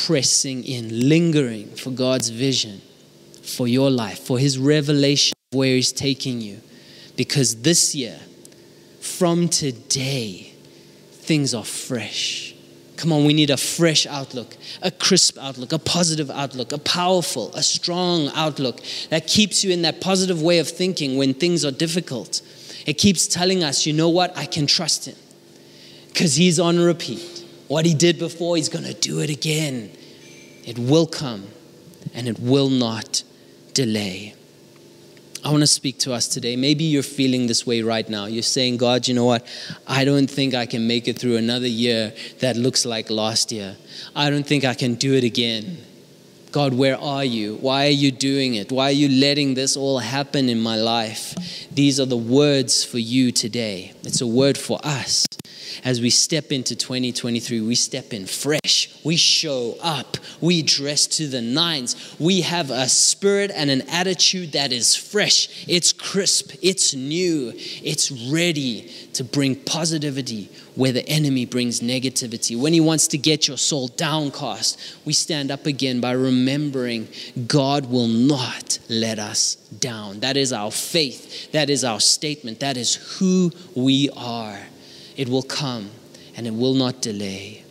pressing 0.05 0.63
in, 0.63 1.09
lingering 1.09 1.67
for 1.75 1.91
God's 1.91 2.29
vision 2.29 2.81
for 3.41 3.67
your 3.67 3.91
life, 3.91 4.19
for 4.19 4.39
His 4.39 4.57
revelation 4.57 5.33
of 5.51 5.57
where 5.57 5.75
He's 5.75 5.91
taking 5.91 6.39
you. 6.39 6.61
Because 7.17 7.61
this 7.61 7.93
year, 7.93 8.19
from 9.01 9.49
today, 9.49 10.53
things 11.25 11.53
are 11.53 11.65
fresh. 11.65 12.55
Come 12.97 13.11
on, 13.11 13.25
we 13.25 13.33
need 13.33 13.49
a 13.49 13.57
fresh 13.57 14.05
outlook, 14.05 14.55
a 14.81 14.89
crisp 14.89 15.37
outlook, 15.39 15.73
a 15.73 15.79
positive 15.79 16.31
outlook, 16.31 16.71
a 16.71 16.77
powerful, 16.77 17.53
a 17.53 17.61
strong 17.61 18.29
outlook 18.33 18.79
that 19.09 19.27
keeps 19.27 19.63
you 19.63 19.71
in 19.71 19.81
that 19.81 19.99
positive 19.99 20.41
way 20.41 20.59
of 20.59 20.67
thinking 20.67 21.17
when 21.17 21.33
things 21.33 21.65
are 21.65 21.71
difficult. 21.71 22.41
It 22.85 22.93
keeps 22.93 23.27
telling 23.27 23.63
us, 23.63 23.85
you 23.85 23.93
know 23.93 24.09
what, 24.09 24.35
I 24.37 24.45
can 24.45 24.65
trust 24.65 25.07
him 25.07 25.15
because 26.07 26.35
he's 26.35 26.59
on 26.59 26.79
repeat. 26.79 27.43
What 27.67 27.85
he 27.85 27.93
did 27.93 28.19
before, 28.19 28.55
he's 28.55 28.69
going 28.69 28.85
to 28.85 28.93
do 28.93 29.19
it 29.19 29.29
again. 29.29 29.91
It 30.63 30.79
will 30.79 31.07
come 31.07 31.47
and 32.13 32.27
it 32.27 32.39
will 32.39 32.69
not 32.69 33.23
delay. 33.73 34.35
I 35.45 35.49
want 35.49 35.61
to 35.61 35.67
speak 35.67 35.99
to 35.99 36.11
us 36.11 36.27
today. 36.27 36.55
Maybe 36.55 36.85
you're 36.85 37.03
feeling 37.03 37.45
this 37.45 37.67
way 37.67 37.83
right 37.83 38.09
now. 38.09 38.25
You're 38.25 38.41
saying, 38.41 38.77
God, 38.77 39.07
you 39.07 39.13
know 39.13 39.25
what? 39.25 39.45
I 39.85 40.03
don't 40.03 40.25
think 40.25 40.55
I 40.55 40.65
can 40.65 40.87
make 40.87 41.07
it 41.07 41.19
through 41.19 41.37
another 41.37 41.67
year 41.67 42.13
that 42.39 42.57
looks 42.57 42.83
like 42.83 43.11
last 43.11 43.51
year. 43.51 43.77
I 44.15 44.31
don't 44.31 44.45
think 44.45 44.65
I 44.65 44.73
can 44.73 44.95
do 44.95 45.13
it 45.13 45.23
again. 45.23 45.77
God, 46.55 46.73
where 46.73 46.97
are 46.97 47.25
you? 47.25 47.55
Why 47.55 47.87
are 47.87 47.89
you 47.89 48.13
doing 48.13 48.55
it? 48.55 48.71
Why 48.71 48.85
are 48.85 48.91
you 48.91 49.09
letting 49.09 49.55
this 49.55 49.75
all 49.75 49.99
happen 49.99 50.47
in 50.47 50.61
my 50.61 50.77
life? 50.77 51.35
These 51.69 51.99
are 51.99 52.05
the 52.05 52.15
words 52.15 52.81
for 52.81 52.97
you 52.97 53.33
today. 53.33 53.91
It's 54.03 54.21
a 54.21 54.27
word 54.27 54.57
for 54.57 54.79
us 54.81 55.25
as 55.83 56.01
we 56.01 56.09
step 56.09 56.51
into 56.51 56.75
2023, 56.75 57.61
we 57.61 57.75
step 57.75 58.13
in 58.13 58.25
fresh. 58.25 58.89
We 59.03 59.15
show 59.17 59.75
up. 59.81 60.17
We 60.41 60.61
dress 60.61 61.07
to 61.07 61.27
the 61.27 61.41
nines. 61.41 62.15
We 62.19 62.41
have 62.41 62.71
a 62.71 62.87
spirit 62.87 63.51
and 63.53 63.69
an 63.69 63.81
attitude 63.89 64.53
that 64.53 64.71
is 64.71 64.95
fresh. 64.95 65.67
It's 65.67 65.93
crisp. 65.93 66.53
It's 66.61 66.93
new. 66.93 67.53
It's 67.55 68.11
ready 68.11 68.91
to 69.13 69.23
bring 69.23 69.55
positivity 69.55 70.49
where 70.75 70.91
the 70.91 71.07
enemy 71.07 71.45
brings 71.45 71.79
negativity. 71.79 72.59
When 72.59 72.73
he 72.73 72.81
wants 72.81 73.07
to 73.09 73.17
get 73.17 73.47
your 73.47 73.57
soul 73.57 73.87
downcast, 73.87 74.79
we 75.05 75.13
stand 75.13 75.51
up 75.51 75.65
again 75.65 76.01
by 76.01 76.11
remembering 76.11 76.44
God 77.47 77.85
will 77.87 78.07
not 78.07 78.79
let 78.89 79.19
us 79.19 79.55
down. 79.55 80.19
That 80.21 80.37
is 80.37 80.53
our 80.53 80.71
faith. 80.71 81.51
That 81.51 81.69
is 81.69 81.83
our 81.83 81.99
statement. 81.99 82.59
That 82.59 82.77
is 82.77 83.17
who 83.19 83.51
we 83.75 84.09
are 84.15 84.59
it 85.17 85.29
will 85.29 85.43
come 85.43 85.91
and 86.35 86.45
it 86.47 86.53
will 86.53 86.73
not 86.73 87.01
delay. 87.01 87.63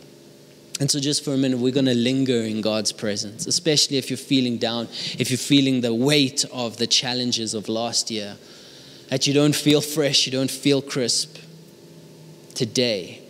And 0.79 0.91
so, 0.91 0.99
just 0.99 1.23
for 1.23 1.33
a 1.33 1.37
minute, 1.37 1.59
we're 1.59 1.71
going 1.71 1.85
to 1.85 1.95
linger 1.95 2.41
in 2.41 2.59
God's 2.59 2.91
presence, 2.91 3.47
especially 3.47 3.97
if 3.97 4.09
you're 4.09 4.17
feeling 4.17 4.57
down, 4.57 4.89
if 5.17 5.29
you're 5.31 5.37
feeling 5.37 5.79
the 5.79 5.93
weight 5.93 6.43
of 6.51 6.77
the 6.77 6.87
challenges 6.87 7.53
of 7.53 7.69
last 7.69 8.11
year, 8.11 8.35
that 9.09 9.25
you 9.25 9.33
don't 9.33 9.55
feel 9.55 9.79
fresh, 9.79 10.25
you 10.25 10.33
don't 10.33 10.51
feel 10.51 10.81
crisp. 10.81 11.37
Today, 12.55 13.21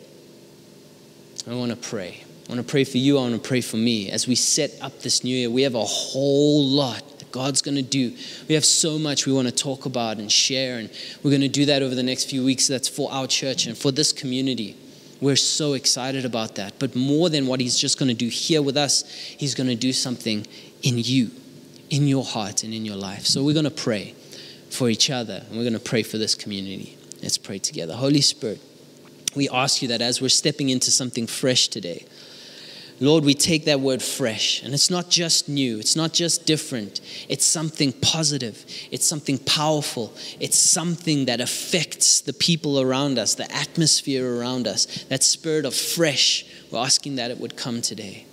I 1.47 1.53
want 1.53 1.69
to 1.69 1.77
pray. 1.77 2.24
I 2.47 2.53
want 2.53 2.65
to 2.65 2.71
pray 2.71 2.83
for 2.83 2.99
you. 2.99 3.17
I 3.17 3.21
want 3.21 3.41
to 3.41 3.47
pray 3.47 3.61
for 3.61 3.77
me. 3.77 4.11
As 4.11 4.27
we 4.27 4.35
set 4.35 4.71
up 4.79 4.99
this 4.99 5.23
new 5.23 5.35
year, 5.35 5.49
we 5.49 5.63
have 5.63 5.73
a 5.73 5.83
whole 5.83 6.63
lot 6.63 7.17
that 7.17 7.31
God's 7.31 7.63
going 7.63 7.75
to 7.75 7.81
do. 7.81 8.15
We 8.47 8.53
have 8.53 8.65
so 8.65 8.99
much 8.99 9.25
we 9.25 9.33
want 9.33 9.47
to 9.47 9.53
talk 9.53 9.87
about 9.87 10.17
and 10.17 10.31
share, 10.31 10.77
and 10.77 10.91
we're 11.23 11.31
going 11.31 11.41
to 11.41 11.47
do 11.47 11.65
that 11.65 11.81
over 11.81 11.95
the 11.95 12.03
next 12.03 12.29
few 12.29 12.45
weeks. 12.45 12.67
That's 12.67 12.87
for 12.87 13.11
our 13.11 13.25
church 13.25 13.65
and 13.65 13.75
for 13.75 13.91
this 13.91 14.13
community. 14.13 14.77
We're 15.21 15.37
so 15.37 15.73
excited 15.73 16.23
about 16.23 16.53
that. 16.55 16.77
But 16.77 16.95
more 16.95 17.29
than 17.29 17.47
what 17.47 17.59
He's 17.59 17.79
just 17.79 17.97
going 17.97 18.09
to 18.09 18.15
do 18.15 18.27
here 18.27 18.61
with 18.61 18.77
us, 18.77 19.09
He's 19.09 19.55
going 19.55 19.69
to 19.69 19.75
do 19.75 19.91
something 19.91 20.45
in 20.83 20.99
you, 20.99 21.31
in 21.89 22.07
your 22.07 22.23
heart, 22.23 22.63
and 22.63 22.75
in 22.75 22.85
your 22.85 22.97
life. 22.97 23.25
So 23.25 23.43
we're 23.43 23.53
going 23.53 23.65
to 23.65 23.71
pray 23.71 24.13
for 24.69 24.87
each 24.87 25.09
other, 25.09 25.43
and 25.47 25.57
we're 25.57 25.63
going 25.63 25.73
to 25.73 25.79
pray 25.79 26.03
for 26.03 26.19
this 26.19 26.35
community. 26.35 26.95
Let's 27.23 27.39
pray 27.39 27.57
together. 27.57 27.95
Holy 27.95 28.21
Spirit, 28.21 28.61
we 29.35 29.49
ask 29.49 29.81
you 29.81 29.87
that 29.87 30.01
as 30.01 30.21
we're 30.21 30.29
stepping 30.29 30.69
into 30.69 30.91
something 30.91 31.25
fresh 31.25 31.69
today, 31.69 32.05
Lord, 33.01 33.25
we 33.25 33.33
take 33.33 33.65
that 33.65 33.81
word 33.81 34.01
fresh, 34.01 34.63
and 34.63 34.73
it's 34.73 34.89
not 34.89 35.09
just 35.09 35.49
new, 35.49 35.79
it's 35.79 35.97
not 35.97 36.13
just 36.13 36.45
different, 36.45 37.01
it's 37.27 37.43
something 37.43 37.91
positive, 37.91 38.65
it's 38.89 39.05
something 39.05 39.37
powerful, 39.39 40.13
it's 40.39 40.57
something 40.57 41.25
that 41.25 41.41
affects 41.41 42.21
the 42.21 42.31
people 42.31 42.79
around 42.79 43.19
us, 43.19 43.35
the 43.35 43.53
atmosphere 43.53 44.39
around 44.39 44.65
us, 44.65 44.85
that 45.09 45.23
spirit 45.23 45.65
of 45.65 45.75
fresh. 45.75 46.45
We're 46.71 46.79
asking 46.79 47.17
that 47.17 47.31
it 47.31 47.37
would 47.37 47.57
come 47.57 47.81
today. 47.81 48.25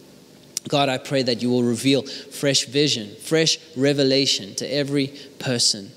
God, 0.69 0.89
I 0.89 0.99
pray 0.99 1.25
that 1.25 1.43
you 1.43 1.51
will 1.51 1.65
reveal 1.65 2.03
fresh 2.03 2.67
vision, 2.67 3.17
fresh 3.17 3.59
revelation 3.77 4.55
to 4.57 4.67
every 4.67 5.09
person 5.41 5.91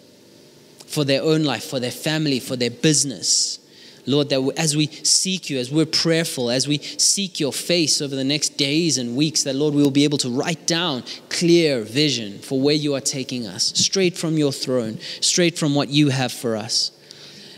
for 0.88 1.04
their 1.04 1.22
own 1.22 1.44
life, 1.44 1.66
for 1.66 1.80
their 1.80 1.92
family, 1.92 2.40
for 2.40 2.56
their 2.56 2.72
business. 2.72 3.60
Lord, 4.06 4.30
that 4.30 4.54
as 4.58 4.76
we 4.76 4.88
seek 4.88 5.50
you, 5.50 5.58
as 5.58 5.72
we're 5.72 5.86
prayerful, 5.86 6.50
as 6.50 6.68
we 6.68 6.78
seek 6.78 7.40
your 7.40 7.54
face 7.54 8.02
over 8.02 8.16
the 8.16 8.24
next 8.24 8.58
days 8.58 8.98
and 8.98 9.16
weeks, 9.16 9.44
that 9.44 9.56
Lord, 9.56 9.74
we 9.74 9.82
will 9.82 9.92
be 9.92 10.04
able 10.04 10.18
to 10.20 10.30
write 10.30 10.68
down 10.68 11.04
clear 11.30 11.82
vision 11.82 12.40
for 12.40 12.60
where 12.60 12.76
you 12.76 12.94
are 12.96 13.02
taking 13.02 13.48
us, 13.48 13.74
straight 13.76 14.18
from 14.18 14.38
your 14.38 14.52
throne, 14.52 15.00
straight 15.22 15.58
from 15.58 15.74
what 15.76 15.90
you 15.90 16.10
have 16.10 16.32
for 16.32 16.56
us. 16.56 16.92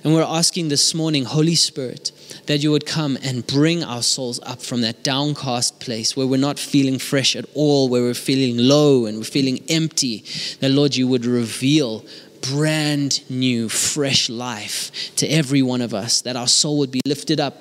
And 0.04 0.14
we're 0.14 0.24
asking 0.24 0.70
this 0.70 0.94
morning, 0.94 1.26
Holy 1.26 1.56
Spirit, 1.56 2.14
that 2.46 2.60
you 2.60 2.72
would 2.72 2.86
come 2.86 3.18
and 3.24 3.46
bring 3.46 3.84
our 3.84 4.02
souls 4.02 4.40
up 4.44 4.62
from 4.62 4.82
that 4.82 5.04
downcast 5.04 5.80
place 5.82 6.16
where 6.16 6.28
we're 6.28 6.40
not 6.40 6.60
feeling 6.60 7.00
fresh 7.00 7.36
at 7.36 7.46
all, 7.56 7.90
where 7.90 8.04
we're 8.04 8.14
feeling 8.14 8.58
low 8.58 9.06
and 9.06 9.18
we're 9.18 9.24
feeling 9.24 9.60
empty. 9.70 10.24
That, 10.60 10.70
Lord, 10.70 10.96
you 10.96 11.08
would 11.08 11.26
reveal 11.26 12.06
brand 12.52 13.30
new, 13.30 13.70
fresh 13.70 14.30
life 14.30 15.16
to 15.16 15.28
every 15.28 15.62
one 15.62 15.82
of 15.82 15.94
us, 15.94 16.22
that 16.22 16.36
our 16.36 16.48
soul 16.48 16.78
would 16.80 16.92
be 16.92 17.02
lifted 17.06 17.40
up, 17.40 17.58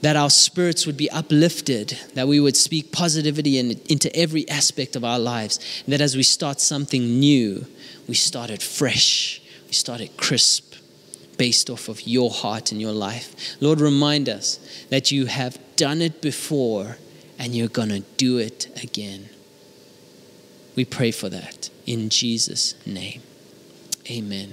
that 0.00 0.16
our 0.16 0.30
spirits 0.30 0.86
would 0.86 0.96
be 0.96 1.10
uplifted, 1.10 1.98
that 2.14 2.28
we 2.28 2.40
would 2.40 2.56
speak 2.56 2.92
positivity 2.92 3.58
in, 3.58 3.80
into 3.88 4.14
every 4.14 4.48
aspect 4.48 4.96
of 4.96 5.04
our 5.04 5.18
lives, 5.18 5.82
and 5.84 5.92
that 5.92 6.00
as 6.00 6.16
we 6.16 6.22
start 6.22 6.60
something 6.60 7.18
new, 7.18 7.66
we 8.06 8.14
start 8.14 8.50
it 8.50 8.62
fresh, 8.62 9.42
we 9.66 9.72
start 9.72 10.00
it 10.00 10.16
crisp. 10.16 10.74
Based 11.36 11.70
off 11.70 11.88
of 11.88 12.00
your 12.00 12.32
heart 12.32 12.72
and 12.72 12.80
your 12.80 12.90
life. 12.90 13.56
Lord, 13.60 13.80
remind 13.80 14.28
us 14.28 14.58
that 14.90 15.12
you 15.12 15.26
have 15.26 15.56
done 15.76 16.02
it 16.02 16.20
before 16.20 16.98
and 17.38 17.54
you're 17.54 17.68
going 17.68 17.90
to 17.90 18.00
do 18.16 18.38
it 18.38 18.66
again. 18.82 19.28
We 20.74 20.84
pray 20.84 21.12
for 21.12 21.28
that 21.28 21.70
in 21.86 22.08
Jesus' 22.08 22.74
name. 22.84 23.22
Amen. 24.10 24.48